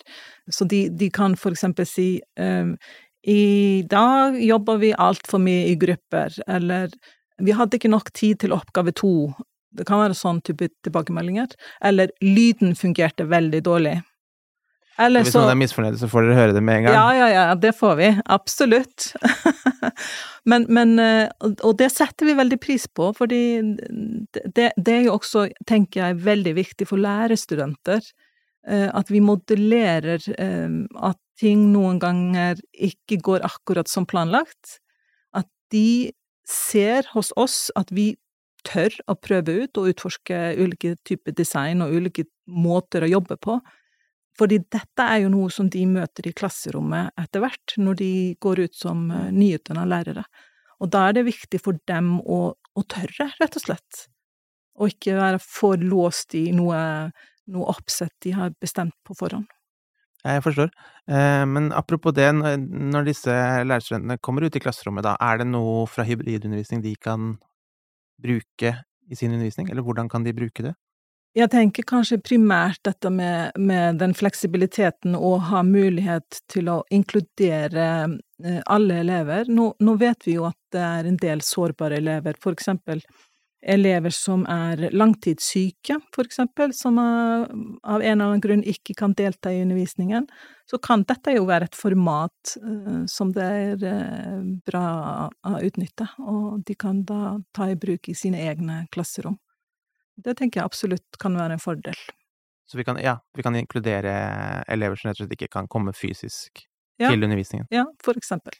Så 0.51 0.67
de, 0.67 0.87
de 0.91 1.07
kan 1.13 1.37
for 1.39 1.55
eksempel 1.55 1.87
si 1.87 2.09
um, 2.35 2.73
i 3.25 3.83
dag 3.89 4.35
jobber 4.37 4.81
vi 4.81 4.91
altfor 4.91 5.39
mye 5.41 5.69
i 5.71 5.77
grupper, 5.81 6.35
eller 6.45 6.91
vi 7.43 7.55
hadde 7.55 7.79
ikke 7.79 7.91
nok 7.91 8.11
tid 8.15 8.41
til 8.43 8.55
oppgave 8.55 8.93
to. 8.95 9.33
Det 9.75 9.85
kan 9.87 9.99
være 10.03 10.17
sånn 10.17 10.41
type 10.45 10.69
tilbakemeldinger. 10.85 11.55
Eller 11.83 12.13
lyden 12.23 12.75
fungerte 12.79 13.27
veldig 13.27 13.63
dårlig. 13.65 13.97
Eller 15.01 15.25
Hvis 15.25 15.35
noen 15.35 15.51
er 15.51 15.57
misfornøyde, 15.59 15.99
så 15.99 16.07
får 16.07 16.23
dere 16.23 16.37
høre 16.37 16.53
det 16.55 16.61
med 16.63 16.79
en 16.79 16.85
gang? 16.85 16.95
Ja, 16.95 17.07
ja, 17.17 17.25
ja, 17.33 17.55
det 17.59 17.73
får 17.75 17.97
vi. 17.99 18.11
Absolutt. 18.31 19.09
men, 20.49 20.67
men, 20.71 20.93
eh, 21.03 21.27
Og 21.67 21.75
det 21.81 21.89
setter 21.91 22.29
vi 22.29 22.37
veldig 22.37 22.59
pris 22.63 22.87
på, 22.87 23.09
fordi 23.17 23.41
det, 23.75 24.69
det 24.71 24.93
er 24.93 25.03
jo 25.09 25.17
også, 25.17 25.49
tenker 25.67 26.05
jeg, 26.05 26.21
veldig 26.23 26.55
viktig 26.61 26.87
for 26.87 27.03
lærerstudenter. 27.03 28.07
Eh, 28.67 28.87
at 28.87 29.11
vi 29.11 29.19
modellerer 29.19 30.23
eh, 30.39 30.79
at 31.03 31.19
ting 31.39 31.67
noen 31.73 31.99
ganger 31.99 32.61
ikke 32.71 33.19
går 33.19 33.43
akkurat 33.43 33.91
som 33.91 34.07
planlagt. 34.07 34.79
At 35.35 35.49
de 35.75 36.13
ser 36.49 37.07
hos 37.13 37.31
oss 37.39 37.69
at 37.75 37.91
vi 37.93 38.13
tør 38.65 38.93
å 39.09 39.15
prøve 39.17 39.53
ut 39.65 39.77
og 39.77 39.91
utforske 39.91 40.37
ulike 40.57 40.95
typer 41.05 41.35
design 41.37 41.83
og 41.85 41.93
ulike 41.93 42.25
måter 42.45 43.05
å 43.05 43.11
jobbe 43.11 43.37
på. 43.41 43.59
Fordi 44.35 44.59
dette 44.73 45.05
er 45.05 45.23
jo 45.23 45.29
noe 45.31 45.51
som 45.53 45.69
de 45.71 45.85
møter 45.87 46.27
i 46.27 46.33
klasserommet 46.35 47.13
etter 47.21 47.43
hvert, 47.43 47.75
når 47.79 47.99
de 48.01 48.11
går 48.43 48.65
ut 48.65 48.75
som 48.75 49.05
eh, 49.13 49.29
nyutdanna 49.31 49.85
lærere. 49.87 50.25
Og 50.83 50.91
da 50.91 51.05
er 51.07 51.15
det 51.15 51.29
viktig 51.29 51.61
for 51.63 51.77
dem 51.87 52.17
å, 52.19 52.39
å 52.51 52.83
tørre, 52.91 53.29
rett 53.39 53.55
og 53.55 53.63
slett. 53.63 54.01
Og 54.75 54.91
ikke 54.91 55.15
være 55.15 55.39
for 55.39 55.79
låst 55.79 56.35
i 56.35 56.49
noe 56.51 56.81
noe 57.51 57.69
oppsett 57.73 58.13
de 58.25 58.33
har 58.35 58.53
bestemt 58.61 58.95
på 59.05 59.15
forhånd. 59.17 59.47
Jeg 60.25 60.41
forstår. 60.41 60.71
Eh, 61.05 61.43
men 61.45 61.69
apropos 61.77 62.15
det, 62.17 62.31
når 62.33 63.05
disse 63.11 63.33
lærerstudentene 63.69 64.17
kommer 64.25 64.47
ut 64.47 64.55
i 64.57 64.61
klasserommet, 64.63 65.05
da, 65.05 65.13
er 65.21 65.43
det 65.43 65.49
noe 65.51 65.85
fra 65.89 66.05
hybridundervisning 66.07 66.81
de 66.81 66.95
kan 66.97 67.35
bruke 68.21 68.73
i 69.05 69.15
sin 69.19 69.35
undervisning, 69.35 69.69
eller 69.69 69.85
hvordan 69.85 70.09
kan 70.09 70.25
de 70.25 70.33
bruke 70.33 70.65
det? 70.65 70.73
Jeg 71.35 71.51
tenker 71.51 71.83
kanskje 71.83 72.21
primært 72.23 72.79
dette 72.87 73.09
med, 73.11 73.57
med 73.59 73.97
den 73.99 74.13
fleksibiliteten 74.15 75.17
å 75.19 75.33
ha 75.49 75.65
mulighet 75.67 76.39
til 76.51 76.71
å 76.71 76.77
inkludere 76.95 77.87
eh, 78.07 78.61
alle 78.71 79.01
elever. 79.03 79.51
Nå, 79.51 79.73
nå, 79.83 79.95
vet 79.99 80.23
vi 80.25 80.37
jo 80.37 80.47
at 80.47 80.57
det 80.71 80.85
er 80.87 81.09
en 81.09 81.19
del 81.19 81.43
sårbare 81.43 81.99
elever, 81.99 82.39
for 82.41 82.55
eksempel 82.55 83.03
elever 83.65 84.13
som 84.13 84.43
er 84.49 84.89
langtidssyke, 84.93 85.97
for 86.15 86.27
eksempel, 86.27 86.73
som 86.73 86.99
av 86.99 88.01
en 88.01 88.01
eller 88.01 88.25
annen 88.27 88.43
grunn 88.43 88.63
ikke 88.65 88.93
kan 88.97 89.15
delta 89.17 89.51
i 89.53 89.63
undervisningen. 89.63 90.27
Så 90.69 90.77
kan 90.81 91.05
dette 91.07 91.33
jo 91.35 91.47
være 91.49 91.69
et 91.69 91.77
format 91.77 92.55
uh, 92.61 93.05
som 93.09 93.31
det 93.33 93.45
er 93.45 93.85
uh, 93.85 94.43
bra 94.65 94.85
å 95.45 95.55
utnytte, 95.65 96.07
og 96.21 96.61
de 96.65 96.77
kan 96.77 97.03
da 97.05 97.37
ta 97.53 97.69
i 97.69 97.77
bruk 97.79 98.09
i 98.09 98.17
sine 98.17 98.41
egne 98.45 98.83
klasserom. 98.93 99.37
Det 100.15 100.37
tenker 100.39 100.61
jeg 100.61 100.69
absolutt 100.69 101.19
kan 101.21 101.35
være 101.37 101.57
en 101.57 101.63
fordel. 101.63 101.97
Så 102.65 102.79
vi 102.79 102.85
kan, 102.87 102.97
ja, 103.01 103.19
vi 103.37 103.43
kan 103.45 103.55
inkludere 103.55 104.13
elever 104.71 104.97
som 104.97 105.09
rett 105.09 105.19
og 105.19 105.25
slett 105.25 105.35
ikke 105.37 105.51
kan 105.53 105.67
komme 105.69 105.93
fysisk 105.93 106.63
ja. 106.97 107.11
til 107.11 107.27
undervisningen? 107.27 107.67
Ja, 107.73 107.85
for 108.03 108.17
eksempel. 108.17 108.57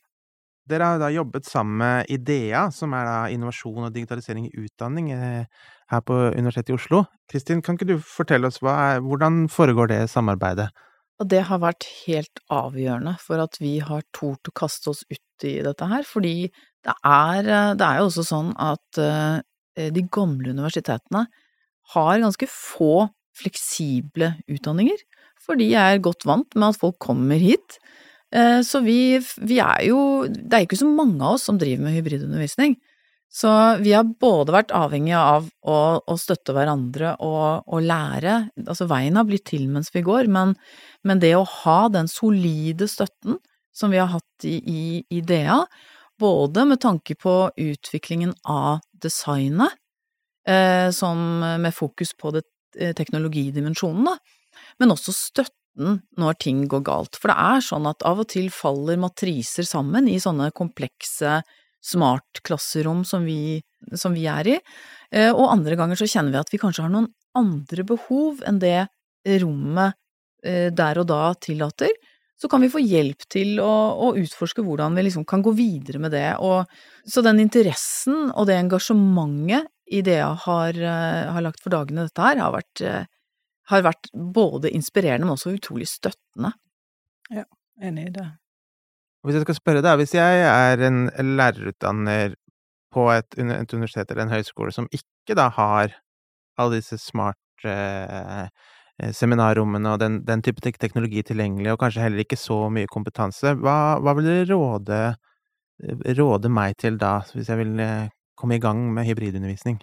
Dere 0.65 0.87
har 0.89 1.01
da 1.01 1.11
jobbet 1.13 1.45
sammen 1.45 1.77
med 1.77 2.09
IDEA, 2.09 2.65
som 2.73 2.93
er 2.97 3.05
da 3.05 3.17
innovasjon 3.29 3.85
og 3.85 3.93
digitalisering 3.93 4.47
i 4.47 4.63
utdanning 4.65 5.11
eh, 5.13 5.45
her 5.91 6.01
på 6.01 6.15
Universitetet 6.33 6.73
i 6.73 6.77
Oslo. 6.79 7.03
Kristin, 7.29 7.61
kan 7.61 7.77
ikke 7.77 7.91
du 7.91 7.99
fortelle 8.01 8.49
oss 8.49 8.57
er, 8.63 9.03
hvordan 9.05 9.45
foregår 9.53 9.91
det 9.93 10.01
samarbeidet? 10.09 10.71
Og 11.21 11.29
det 11.31 11.43
har 11.47 11.61
vært 11.61 11.85
helt 12.07 12.41
avgjørende 12.51 13.13
for 13.21 13.39
at 13.43 13.59
vi 13.61 13.77
har 13.85 14.03
tort 14.15 14.49
å 14.49 14.55
kaste 14.57 14.91
oss 14.91 15.03
ut 15.07 15.45
i 15.47 15.59
dette 15.63 15.87
her, 15.87 16.03
fordi 16.07 16.49
det 16.85 16.95
er, 17.07 17.51
det 17.77 17.85
er 17.85 18.01
jo 18.01 18.09
også 18.09 18.25
sånn 18.25 18.51
at 18.61 18.99
uh, 18.99 19.37
de 19.75 20.03
gamle 20.11 20.51
universitetene 20.51 21.23
har 21.93 22.23
ganske 22.23 22.49
få 22.51 23.07
fleksible 23.35 24.33
utdanninger, 24.51 24.99
for 25.39 25.59
de 25.59 25.69
er 25.77 26.03
godt 26.03 26.25
vant 26.27 26.57
med 26.57 26.73
at 26.73 26.81
folk 26.81 26.97
kommer 27.03 27.39
hit. 27.39 27.77
Eh, 28.35 28.59
så 28.67 28.81
vi, 28.83 29.15
vi, 29.37 29.59
er 29.63 29.85
jo 29.87 30.25
Det 30.27 30.57
er 30.57 30.65
ikke 30.65 30.79
så 30.81 30.89
mange 30.89 31.21
av 31.23 31.37
oss 31.37 31.47
som 31.47 31.59
driver 31.61 31.87
med 31.87 31.95
hybridundervisning. 31.95 32.75
Så 33.35 33.49
vi 33.81 33.91
har 33.91 34.07
både 34.21 34.53
vært 34.55 34.71
avhengige 34.75 35.19
av 35.19 35.47
å, 35.67 35.77
å 35.99 36.15
støtte 36.19 36.53
hverandre 36.55 37.17
og, 37.23 37.65
og, 37.67 37.81
lære, 37.83 38.35
altså 38.63 38.87
veien 38.87 39.17
har 39.19 39.27
blitt 39.27 39.47
til 39.49 39.65
mens 39.71 39.91
vi 39.91 40.05
går, 40.05 40.29
men, 40.31 40.53
men, 41.03 41.19
det 41.19 41.33
å 41.35 41.43
ha 41.63 41.89
den 41.91 42.07
solide 42.07 42.87
støtten 42.87 43.41
som 43.75 43.91
vi 43.91 43.99
har 43.99 44.13
hatt 44.13 44.47
i, 44.47 44.55
i, 44.55 44.85
i 45.17 45.19
både 46.21 46.63
med 46.69 46.79
tanke 46.85 47.17
på 47.19 47.35
utviklingen 47.59 48.31
av 48.47 48.79
designet, 49.03 49.75
eh, 50.47 50.87
som 50.95 51.19
med 51.59 51.75
fokus 51.75 52.15
på 52.15 52.31
det, 52.37 52.45
eh, 52.79 52.95
teknologidimensjonen, 52.95 54.05
da, 54.13 54.15
men 54.79 54.95
også 54.95 55.11
støtten 55.75 56.01
når 56.17 56.33
ting 56.39 56.67
går 56.67 56.83
galt. 56.83 57.15
For 57.15 57.29
det 57.29 57.37
er 57.37 57.61
sånn 57.61 57.87
at 57.87 58.03
av 58.03 58.19
og 58.19 58.29
til 58.29 58.49
faller 58.49 58.97
matriser 58.97 59.63
sammen 59.63 60.07
i 60.07 60.19
sånne 60.19 60.51
komplekse 60.51 61.43
smartklasserom 61.83 63.05
som 63.05 63.25
som 63.93 64.13
vi 64.13 64.25
er 64.25 64.47
i, 64.47 64.59
eh, 65.11 65.31
og 65.31 65.51
andre 65.51 65.75
ganger 65.75 65.95
så 65.95 66.07
kjenner 66.07 66.31
vi 66.31 66.39
at 66.39 66.49
vi 66.51 66.57
kanskje 66.57 66.81
har 66.81 66.89
noen 66.89 67.11
andre 67.35 67.83
behov 67.83 68.41
enn 68.47 68.57
det 68.57 68.87
rommet 69.41 69.93
eh, 70.43 70.71
der 70.71 70.97
og 70.97 71.05
da 71.05 71.33
tillater 71.35 71.91
så 72.41 72.49
kan 72.49 72.61
vi 72.61 72.69
få 72.69 72.81
hjelp 72.81 73.21
til 73.29 73.59
å, 73.59 73.93
å 74.09 74.15
utforske 74.17 74.63
hvordan 74.65 74.95
vi 74.95 75.03
liksom 75.05 75.25
kan 75.25 75.41
gå 75.41 75.53
videre 75.55 75.99
med 75.99 76.11
det. 76.11 76.35
Og, 76.43 76.65
så 77.07 77.21
den 77.23 77.39
interessen 77.39 78.31
og 78.33 78.47
det 78.49 78.57
engasjementet 78.59 79.69
IDEA 79.87 80.33
har, 80.43 80.73
uh, 80.75 81.31
har 81.31 81.45
lagt 81.45 81.61
for 81.61 81.71
dagene 81.71 82.09
dette 82.09 82.25
her, 82.25 82.41
har 82.41 82.51
vært, 82.51 82.81
har 83.71 83.85
vært, 83.85 84.09
både 84.13 84.71
inspirerende, 84.73 85.25
men 85.25 85.35
også 85.35 85.55
utrolig 85.55 85.87
støttende. 85.89 86.53
Ja, 87.33 87.45
enig 87.81 88.09
i 88.09 88.15
det. 88.19 88.25
Hvis 89.25 89.39
jeg 89.39 89.45
skal 89.47 89.57
spørre 89.57 89.81
deg, 89.81 89.97
hvis 90.01 90.13
jeg 90.13 90.41
er 90.45 90.83
en 90.85 91.07
lærerutdanner 91.17 92.35
på 92.93 93.07
et, 93.11 93.37
et 93.41 93.73
universitet 93.73 94.11
eller 94.11 94.27
en 94.27 94.35
høyskole 94.35 94.71
som 94.71 94.85
ikke 94.93 95.35
da 95.37 95.49
har 95.55 95.95
alle 96.61 96.77
disse 96.77 96.99
smart 97.01 97.41
Eh, 98.95 99.11
seminarrommene 99.11 99.91
og 99.91 99.99
den, 99.99 100.21
den, 100.23 100.41
type 100.45 100.61
teknologi 100.63 101.19
tilgjengelig, 101.27 101.73
og 101.73 101.81
kanskje 101.81 102.05
heller 102.05 102.23
ikke 102.23 102.39
så 102.39 102.69
mye 102.71 102.87
kompetanse. 102.87 103.51
Hva, 103.59 103.97
hva 103.99 104.13
vil 104.15 104.29
dere 104.29 104.45
råde, 104.53 104.99
råde, 106.15 106.51
meg 106.51 106.77
til 106.79 106.95
da, 107.01 107.17
hvis 107.35 107.51
jeg 107.51 107.59
vil 107.59 107.81
eh, 107.83 108.13
komme 108.39 108.55
i 108.55 108.63
gang 108.63 108.85
med 108.95 109.07
hybridundervisning? 109.09 109.81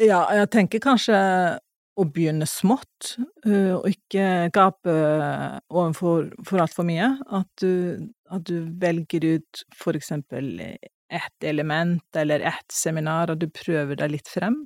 Ja, 0.00 0.24
jeg 0.32 0.48
tenker 0.54 0.80
kanskje 0.80 1.18
å 1.98 2.06
begynne 2.08 2.46
smått, 2.48 3.16
og 3.44 3.84
ikke 3.90 4.48
gape 4.54 4.92
overfor 5.68 6.30
for 6.48 6.62
altfor 6.64 6.86
mye. 6.88 7.10
At 7.28 7.50
du, 7.60 8.08
at 8.32 8.46
du 8.48 8.64
velger 8.80 9.26
ut 9.34 9.64
for 9.76 9.98
eksempel 9.98 10.54
ett 11.12 11.44
element 11.44 12.16
eller 12.16 12.40
ett 12.40 12.72
seminar, 12.72 13.30
og 13.30 13.42
du 13.42 13.50
prøver 13.52 14.00
deg 14.00 14.14
litt 14.14 14.30
frem. 14.32 14.62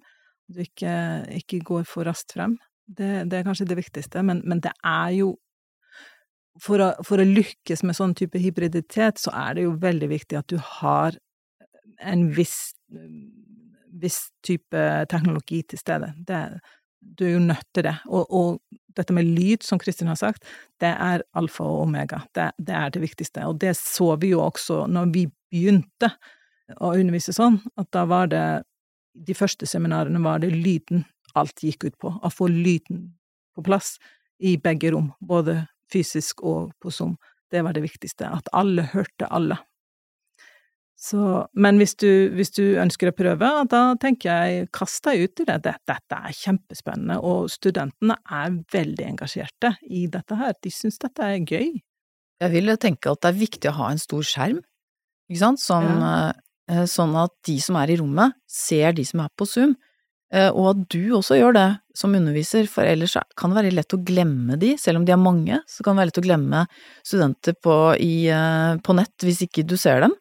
Du 0.46 0.62
ikke, 0.62 0.92
ikke 1.34 1.64
går 1.66 1.88
for 1.90 2.06
raskt 2.06 2.36
frem. 2.36 2.54
Det, 2.86 3.26
det, 3.26 3.40
er 3.40 3.48
kanskje 3.48 3.66
det 3.66 3.80
viktigste, 3.80 4.22
men, 4.22 4.44
men 4.46 4.62
det 4.62 4.70
er 4.86 5.10
jo 5.16 5.32
for 6.62 6.80
å, 6.80 6.92
for 7.04 7.20
å, 7.20 7.26
lykkes 7.26 7.82
med 7.84 7.98
sånn 7.98 8.14
type 8.16 8.40
hybriditet, 8.40 9.18
så 9.20 9.34
er 9.34 9.56
det 9.56 9.66
jo 9.66 9.74
veldig 9.82 10.08
viktig 10.14 10.38
at 10.38 10.48
du 10.48 10.56
har 10.78 11.18
en 12.00 12.22
viss, 12.36 12.76
viss 14.00 14.20
type 14.46 14.86
teknologi 15.10 15.62
til 15.68 15.82
stede. 15.82 16.12
Det, 16.28 16.40
du 17.16 17.24
er 17.26 17.34
jo 17.36 17.42
nødt 17.42 17.66
til 17.74 17.86
det. 17.88 17.96
Og, 18.06 18.26
og, 18.30 18.82
dette 18.96 19.12
med 19.12 19.28
lyd, 19.28 19.60
som 19.60 19.76
Kristin 19.76 20.08
har 20.08 20.16
sagt, 20.16 20.46
det 20.80 20.88
er 20.88 21.20
alfa 21.36 21.66
og 21.68 21.82
omega. 21.82 22.22
Det, 22.32 22.46
det, 22.56 22.72
er 22.72 22.94
det 22.94 23.02
viktigste. 23.02 23.42
Og 23.44 23.58
det 23.60 23.74
så 23.76 24.14
vi 24.22 24.30
jo 24.30 24.40
også 24.40 24.86
når 24.88 25.10
vi 25.12 25.26
begynte 25.52 26.08
å 26.80 26.94
undervise 26.94 27.34
sånn, 27.36 27.58
at 27.76 27.90
da 27.92 28.06
var 28.08 28.32
det 28.32 28.46
De 29.16 29.32
første 29.32 29.64
seminarene 29.64 30.20
var 30.20 30.42
det 30.42 30.50
lyden 30.52 31.06
alt 31.40 31.62
gikk 31.64 31.86
ut 31.86 31.94
på, 31.96 32.10
å 32.20 32.28
få 32.28 32.50
lyden 32.52 33.14
på 33.56 33.62
plass 33.64 33.94
i 34.44 34.58
begge 34.60 34.90
rom, 34.92 35.06
både 35.20 35.62
fysisk 35.92 36.42
og 36.44 36.74
på 36.82 36.92
Zoom. 36.92 37.14
Det 37.50 37.62
var 37.64 37.72
det 37.72 37.86
viktigste, 37.86 38.28
at 38.28 38.50
alle 38.52 38.84
hørte 38.92 39.28
alle. 39.32 39.56
Så, 40.96 41.20
men 41.52 41.76
hvis 41.76 41.92
du, 42.00 42.08
hvis 42.32 42.54
du 42.56 42.78
ønsker 42.80 43.10
å 43.10 43.16
prøve, 43.16 43.50
da 43.68 43.80
tenker 44.00 44.30
jeg 44.30 44.68
kast 44.74 45.04
deg 45.04 45.26
ut 45.26 45.42
i 45.42 45.48
det. 45.50 45.58
Dette 45.66 46.16
er 46.16 46.36
kjempespennende, 46.38 47.18
og 47.20 47.50
studentene 47.52 48.16
er 48.32 48.56
veldig 48.72 49.10
engasjerte 49.10 49.74
i 49.92 50.06
dette 50.12 50.38
her. 50.40 50.56
De 50.64 50.72
syns 50.72 50.96
dette 51.02 51.26
er 51.26 51.42
gøy. 51.44 51.74
Jeg 52.40 52.52
vil 52.52 52.72
tenke 52.80 53.12
at 53.12 53.20
det 53.24 53.28
er 53.28 53.42
viktig 53.42 53.70
å 53.70 53.76
ha 53.76 53.92
en 53.92 54.00
stor 54.00 54.24
skjerm, 54.24 54.64
ikke 55.28 55.42
sant, 55.42 55.60
som, 55.62 55.84
ja. 55.84 56.16
Eh, 56.66 56.84
sånn 56.90 57.14
at 57.18 57.30
de 57.46 57.56
som 57.62 57.76
er 57.78 57.92
i 57.92 57.98
rommet, 58.00 58.34
ser 58.50 58.96
de 58.96 59.04
som 59.06 59.22
er 59.22 59.30
på 59.38 59.46
Zoom. 59.46 59.76
Eh, 60.34 60.48
og 60.50 60.72
at 60.72 60.80
du 60.90 61.14
også 61.14 61.38
gjør 61.38 61.54
det 61.54 61.68
som 61.96 62.14
underviser, 62.18 62.66
for 62.70 62.88
ellers 62.88 63.14
kan 63.38 63.52
det 63.52 63.60
være 63.60 63.74
lett 63.76 63.94
å 63.94 64.00
glemme 64.02 64.58
de, 64.58 64.72
selv 64.80 65.00
om 65.00 65.06
de 65.06 65.14
er 65.14 65.22
mange, 65.22 65.60
så 65.70 65.84
kan 65.84 65.94
det 65.94 66.02
være 66.02 66.10
lett 66.10 66.22
å 66.22 66.26
glemme 66.26 66.62
studenter 67.06 67.56
på, 67.62 67.76
i, 68.02 68.26
eh, 68.32 68.72
på 68.82 68.96
nett 68.98 69.26
hvis 69.26 69.44
ikke 69.46 69.66
du 69.66 69.76
ser 69.78 70.02
dem. 70.02 70.16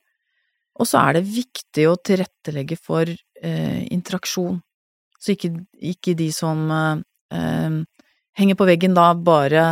Og 0.76 0.90
så 0.90 1.02
er 1.02 1.18
det 1.18 1.28
viktig 1.30 1.88
å 1.88 1.96
tilrettelegge 1.96 2.78
for 2.80 3.08
eh, 3.08 3.82
interaksjon, 3.94 4.60
så 5.20 5.34
ikke, 5.34 5.54
ikke 5.94 6.16
de 6.20 6.28
som 6.36 6.66
eh, 6.72 7.04
eh, 7.38 7.78
henger 8.40 8.60
på 8.60 8.68
veggen 8.68 8.98
da 8.98 9.14
bare 9.16 9.66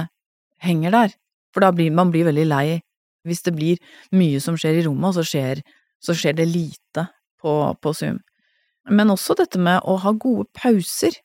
henger 0.63 0.95
der, 0.95 1.15
for 1.53 1.65
da 1.65 1.73
blir 1.75 1.93
man 1.93 2.13
blir 2.13 2.29
veldig 2.29 2.47
lei 2.49 2.67
hvis 3.27 3.43
det 3.45 3.53
blir 3.55 3.79
mye 4.15 4.39
som 4.43 4.57
skjer 4.59 4.81
i 4.81 4.85
rommet, 4.87 5.11
og 5.11 5.19
så 5.19 5.23
skjer, 5.27 5.61
så 6.03 6.15
skjer 6.17 6.35
det 6.39 6.47
lite 6.51 7.07
på, 7.39 7.53
på 7.79 7.93
Zoom. 7.95 8.19
Men 8.91 9.13
også 9.13 9.37
dette 9.39 9.61
med 9.63 9.79
å 9.87 9.95
ha 10.03 10.11
gode 10.11 10.49
pauser, 10.57 11.15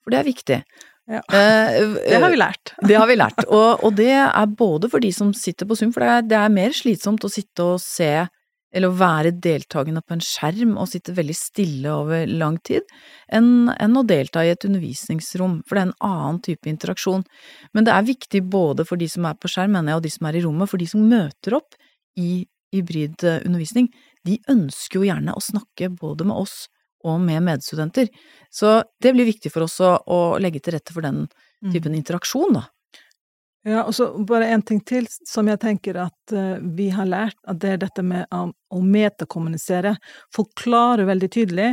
for 0.00 0.14
det 0.14 0.22
er 0.22 0.28
viktig. 0.28 0.58
Ja, 1.10 1.20
eh, 1.34 1.92
det 1.98 2.20
har 2.22 2.32
vi 2.32 2.38
lært. 2.40 2.72
Det 2.88 2.96
har 2.96 3.08
vi 3.10 3.18
lært, 3.18 3.44
og, 3.48 3.82
og, 3.82 3.96
det 3.98 4.14
er 4.14 4.46
både 4.46 4.88
for 4.88 5.02
de 5.02 5.10
som 5.12 5.32
sitter 5.36 5.68
på 5.68 5.76
Zoom, 5.76 5.92
for 5.92 6.04
det 6.04 6.12
er, 6.12 6.28
det 6.30 6.38
er, 6.38 6.54
mer 6.54 6.76
slitsomt 6.76 7.26
å 7.26 7.30
sitte 7.32 7.66
og 7.74 7.82
se 7.82 8.10
eller 8.72 8.88
å 8.88 8.96
være 8.96 9.34
deltakende 9.44 10.02
på 10.04 10.16
en 10.16 10.24
skjerm 10.24 10.76
og 10.80 10.88
sitte 10.90 11.14
veldig 11.16 11.36
stille 11.36 11.92
over 11.92 12.26
lang 12.30 12.56
tid, 12.64 12.86
enn, 13.32 13.68
enn 13.72 13.98
å 13.98 14.04
delta 14.08 14.44
i 14.44 14.52
et 14.54 14.64
undervisningsrom, 14.68 15.60
for 15.68 15.76
det 15.76 15.82
er 15.82 15.90
en 15.90 16.08
annen 16.08 16.40
type 16.44 16.70
interaksjon. 16.70 17.24
Men 17.76 17.88
det 17.88 17.94
er 17.94 18.08
viktig 18.08 18.42
både 18.52 18.86
for 18.88 19.00
de 19.00 19.10
som 19.12 19.28
er 19.28 19.36
på 19.38 19.50
skjerm, 19.52 19.76
mener 19.76 19.92
jeg, 19.92 20.00
og 20.00 20.06
de 20.08 20.14
som 20.16 20.28
er 20.28 20.40
i 20.40 20.44
rommet, 20.46 20.72
for 20.72 20.82
de 20.82 20.88
som 20.88 21.04
møter 21.12 21.58
opp 21.60 21.76
i 22.20 22.30
hybridundervisning, 22.72 23.90
de 24.24 24.38
ønsker 24.50 25.00
jo 25.00 25.08
gjerne 25.08 25.34
å 25.36 25.44
snakke 25.44 25.90
både 25.92 26.26
med 26.28 26.40
oss 26.44 26.66
og 27.04 27.18
med 27.20 27.42
medstudenter. 27.44 28.08
Så 28.52 28.80
det 29.02 29.12
blir 29.14 29.28
viktig 29.28 29.50
for 29.52 29.66
oss 29.66 29.80
å, 29.82 29.96
å 30.06 30.38
legge 30.40 30.62
til 30.62 30.76
rette 30.78 30.94
for 30.94 31.04
den 31.04 31.26
typen 31.72 31.96
interaksjon, 31.98 32.56
da. 32.56 32.68
Ja, 33.62 33.84
og 33.84 33.94
så 33.94 34.08
bare 34.26 34.48
en 34.50 34.62
ting 34.66 34.80
til 34.82 35.06
som 35.08 35.46
jeg 35.46 35.60
tenker 35.62 36.00
at 36.02 36.34
uh, 36.34 36.58
vi 36.74 36.88
har 36.90 37.06
lært, 37.06 37.38
at 37.46 37.60
det 37.62 37.70
er 37.70 37.80
dette 37.84 38.02
med 38.02 38.26
um, 38.34 38.50
å 38.74 38.82
metakommunisere. 38.82 39.94
Forklare 40.34 41.06
veldig 41.06 41.30
tydelig 41.30 41.68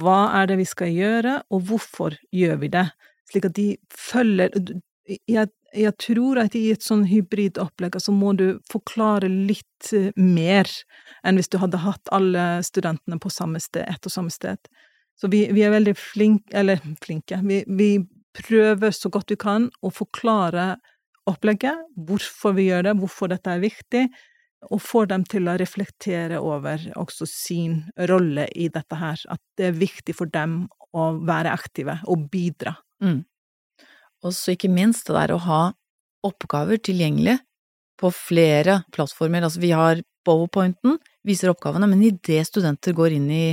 hva 0.00 0.18
er 0.40 0.48
det 0.48 0.58
vi 0.62 0.66
skal 0.68 0.92
gjøre, 0.92 1.38
og 1.52 1.68
hvorfor 1.68 2.16
gjør 2.32 2.58
vi 2.64 2.72
det, 2.72 2.86
slik 3.28 3.48
at 3.48 3.56
de 3.56 3.70
følger 3.92 4.56
Jeg, 5.28 5.48
jeg 5.72 5.92
tror 6.00 6.38
at 6.40 6.56
i 6.56 6.66
et 6.72 6.84
sånn 6.84 7.06
hybridopplegg 7.08 7.96
så 8.00 8.12
må 8.12 8.34
du 8.36 8.60
forklare 8.72 9.28
litt 9.28 9.92
uh, 9.92 10.08
mer 10.16 10.68
enn 11.24 11.36
hvis 11.36 11.52
du 11.52 11.60
hadde 11.60 11.84
hatt 11.84 12.08
alle 12.12 12.62
studentene 12.64 13.20
på 13.20 13.32
samme 13.32 13.60
sted, 13.60 13.84
ett 13.84 14.04
og 14.08 14.16
samme 14.16 14.32
sted. 14.32 14.60
Så 15.20 15.28
vi, 15.28 15.48
vi 15.52 15.64
er 15.66 15.76
veldig 15.76 15.96
flinke, 15.98 16.56
eller 16.56 16.80
flinke, 17.04 17.42
vi, 17.44 17.64
vi 17.68 17.98
prøver 18.38 18.94
så 18.96 19.10
godt 19.12 19.32
vi 19.32 19.40
kan 19.40 19.68
å 19.84 19.90
forklare 19.92 20.78
opplegget, 21.28 21.86
hvorfor 22.08 22.56
vi 22.56 22.68
gjør 22.68 22.88
det, 22.88 22.98
hvorfor 23.00 23.30
dette 23.32 23.52
er 23.52 23.62
viktig, 23.62 24.04
og 24.72 24.82
får 24.82 25.10
dem 25.12 25.24
til 25.28 25.46
å 25.46 25.56
reflektere 25.60 26.40
over 26.42 26.82
også 26.98 27.28
sin 27.30 27.82
rolle 28.10 28.48
i 28.58 28.66
dette 28.74 28.98
her, 28.98 29.20
at 29.30 29.40
det 29.58 29.68
er 29.68 29.78
viktig 29.78 30.16
for 30.18 30.30
dem 30.34 30.64
å 30.96 31.10
være 31.28 31.52
aktive 31.54 32.00
og 32.10 32.26
bidra. 32.32 32.74
Mm. 33.04 33.22
Og 34.26 34.34
så 34.34 34.56
ikke 34.56 34.72
minst 34.72 35.06
det 35.06 35.14
der 35.14 35.36
å 35.36 35.42
ha 35.44 35.60
oppgaver 36.26 36.80
tilgjengelig 36.82 37.36
på 37.98 38.10
flere 38.14 38.82
plattformer. 38.94 39.46
Altså 39.46 39.62
vi 39.62 39.70
har 39.74 40.02
powerpointen, 40.26 40.98
viser 41.26 41.52
oppgavene, 41.52 41.86
men 41.90 42.02
idet 42.06 42.48
studenter 42.48 42.96
går 42.96 43.14
inn 43.18 43.30
i 43.30 43.44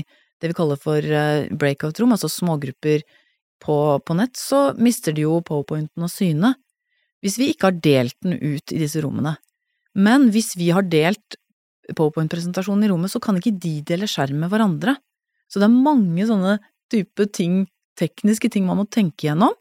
det 0.42 0.52
vi 0.52 0.58
kaller 0.58 0.80
for 0.82 1.00
eh, 1.00 1.48
breakout-rom, 1.54 2.16
altså 2.16 2.30
smågrupper 2.32 3.06
på, 3.64 3.78
på 4.02 4.18
nett, 4.18 4.36
så 4.38 4.74
mister 4.78 5.16
de 5.16 5.24
jo 5.24 5.38
powerpointen 5.46 6.04
og 6.06 6.12
syne 6.12 6.56
hvis 7.24 7.40
vi 7.42 7.50
ikke 7.52 7.70
har 7.70 7.80
delt 7.84 8.16
den 8.26 8.38
ut 8.40 8.74
i 8.74 8.80
disse 8.82 9.02
rommene. 9.04 9.36
Men 9.96 10.30
hvis 10.34 10.54
vi 10.60 10.72
har 10.76 10.86
delt 10.88 11.38
PowerPoint-presentasjonen 11.94 12.86
i 12.86 12.90
rommet, 12.92 13.14
så 13.14 13.22
kan 13.24 13.38
ikke 13.40 13.56
de 13.62 13.78
dele 13.86 14.10
skjerm 14.10 14.42
med 14.42 14.52
hverandre. 14.52 14.98
Så 15.48 15.62
det 15.62 15.70
er 15.70 15.84
mange 15.86 16.26
sånne 16.28 16.58
type 16.92 17.30
ting, 17.34 17.64
tekniske 18.00 18.50
ting 18.52 18.66
man 18.68 18.82
må 18.82 18.88
tenke 18.92 19.30
gjennom, 19.30 19.56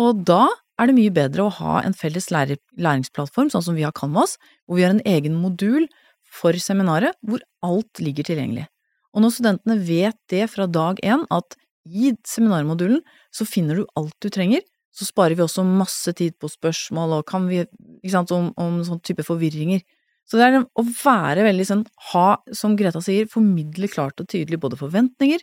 og 0.00 0.24
da 0.26 0.46
er 0.80 0.88
det 0.88 0.96
mye 0.96 1.12
bedre 1.12 1.44
å 1.44 1.54
ha 1.60 1.80
en 1.84 1.96
felles 1.96 2.30
læringsplattform, 2.32 3.50
sånn 3.52 3.64
som 3.66 3.76
vi 3.76 3.84
har 3.84 3.94
Canvas, 3.96 4.38
hvor 4.64 4.78
vi 4.78 4.86
har 4.86 4.94
en 4.94 5.04
egen 5.04 5.36
modul 5.36 5.86
for 6.30 6.56
seminaret 6.62 7.18
hvor 7.26 7.42
alt 7.66 8.00
ligger 8.00 8.26
tilgjengelig. 8.26 8.66
Og 9.12 9.24
når 9.24 9.34
studentene 9.34 9.76
vet 9.82 10.16
det 10.32 10.46
fra 10.52 10.68
dag 10.70 11.00
én, 11.04 11.26
at 11.34 11.56
i 11.84 12.12
seminarmodulen 12.28 13.00
så 13.34 13.46
finner 13.48 13.80
du 13.80 13.88
alt 13.98 14.14
du 14.22 14.30
trenger, 14.32 14.62
så 14.90 15.06
sparer 15.06 15.38
vi 15.38 15.44
også 15.44 15.64
masse 15.66 16.12
tid 16.18 16.34
på 16.40 16.50
spørsmål 16.50 17.20
og 17.20 17.26
kan 17.30 17.46
vi, 17.50 17.62
ikke 18.00 18.14
sant, 18.14 18.32
om, 18.34 18.50
om 18.60 18.80
sånn 18.86 19.02
type 19.06 19.24
forvirringer. 19.26 19.82
Så 20.26 20.38
det 20.38 20.46
er 20.46 20.58
å 20.62 20.84
være 20.86 21.44
veldig 21.46 21.66
sånn, 21.66 21.84
ha, 22.12 22.28
som 22.54 22.76
Greta 22.78 23.02
sier, 23.02 23.30
formidle 23.30 23.90
klart 23.90 24.22
og 24.22 24.28
tydelig 24.30 24.60
både 24.62 24.78
forventninger 24.78 25.42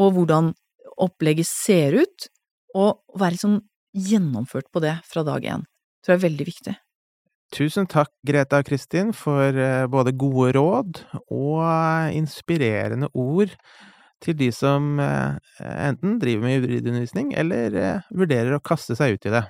og 0.00 0.14
hvordan 0.16 0.52
opplegget 1.02 1.48
ser 1.48 1.98
ut, 2.00 2.28
og 2.72 3.02
være 3.20 3.40
sånn 3.40 3.58
gjennomført 3.92 4.70
på 4.72 4.80
det 4.80 4.94
fra 5.04 5.24
dag 5.26 5.44
én. 5.44 5.66
Tror 6.00 6.14
jeg 6.14 6.20
er 6.20 6.26
veldig 6.26 6.46
viktig. 6.48 6.74
Tusen 7.52 7.84
takk, 7.90 8.08
Greta 8.24 8.62
og 8.62 8.68
Kristin, 8.68 9.12
for 9.12 9.52
eh, 9.52 9.84
både 9.92 10.14
gode 10.16 10.54
råd 10.56 11.02
og 11.26 12.14
inspirerende 12.16 13.10
ord 13.12 13.52
til 14.22 14.36
de 14.38 14.48
som 14.54 15.00
eh, 15.02 15.34
enten 15.88 16.18
driver 16.22 16.46
med 16.46 16.60
hybridundervisning, 16.60 17.32
eller 17.38 17.76
eh, 17.78 18.08
vurderer 18.14 18.56
å 18.56 18.62
kaste 18.64 18.96
seg 18.98 19.16
ut 19.16 19.28
i 19.28 19.34
det. 19.34 19.44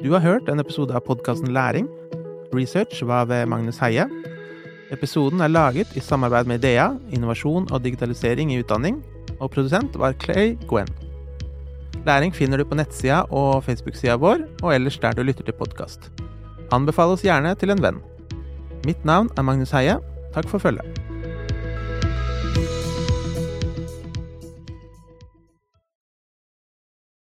Du 0.00 0.08
har 0.14 0.24
hørt 0.24 0.48
en 0.48 0.62
episode 0.62 0.96
av 0.96 1.04
podkasten 1.04 1.52
Læring. 1.52 1.88
Research 2.56 3.02
var 3.06 3.28
ved 3.30 3.46
Magnus 3.52 3.78
Heie. 3.82 4.08
Episoden 4.90 5.42
er 5.44 5.52
laget 5.52 5.92
i 5.94 6.02
samarbeid 6.02 6.48
med 6.50 6.64
Idea, 6.64 6.88
innovasjon 7.14 7.68
og 7.70 7.84
digitalisering 7.84 8.50
i 8.50 8.58
utdanning, 8.62 9.02
og 9.38 9.52
produsent 9.54 9.94
var 10.00 10.16
Clay 10.18 10.56
Gwen. 10.70 10.88
Læring 12.06 12.32
finner 12.34 12.58
du 12.58 12.64
på 12.64 12.78
nettsida 12.80 13.22
og 13.28 13.60
Facebook-sida 13.66 14.16
vår, 14.16 14.46
og 14.64 14.74
ellers 14.74 14.98
der 14.98 15.14
du 15.14 15.22
lytter 15.22 15.46
til 15.46 15.58
podkast. 15.60 16.10
Anbefal 16.72 17.12
oss 17.12 17.26
gjerne 17.26 17.52
til 17.60 17.74
en 17.74 17.84
venn. 17.84 18.00
Mitt 18.88 19.04
navn 19.04 19.28
er 19.36 19.44
Magnus 19.44 19.76
Heie. 19.76 20.00
Takk 20.34 20.48
for 20.48 20.62
følget. 20.62 21.09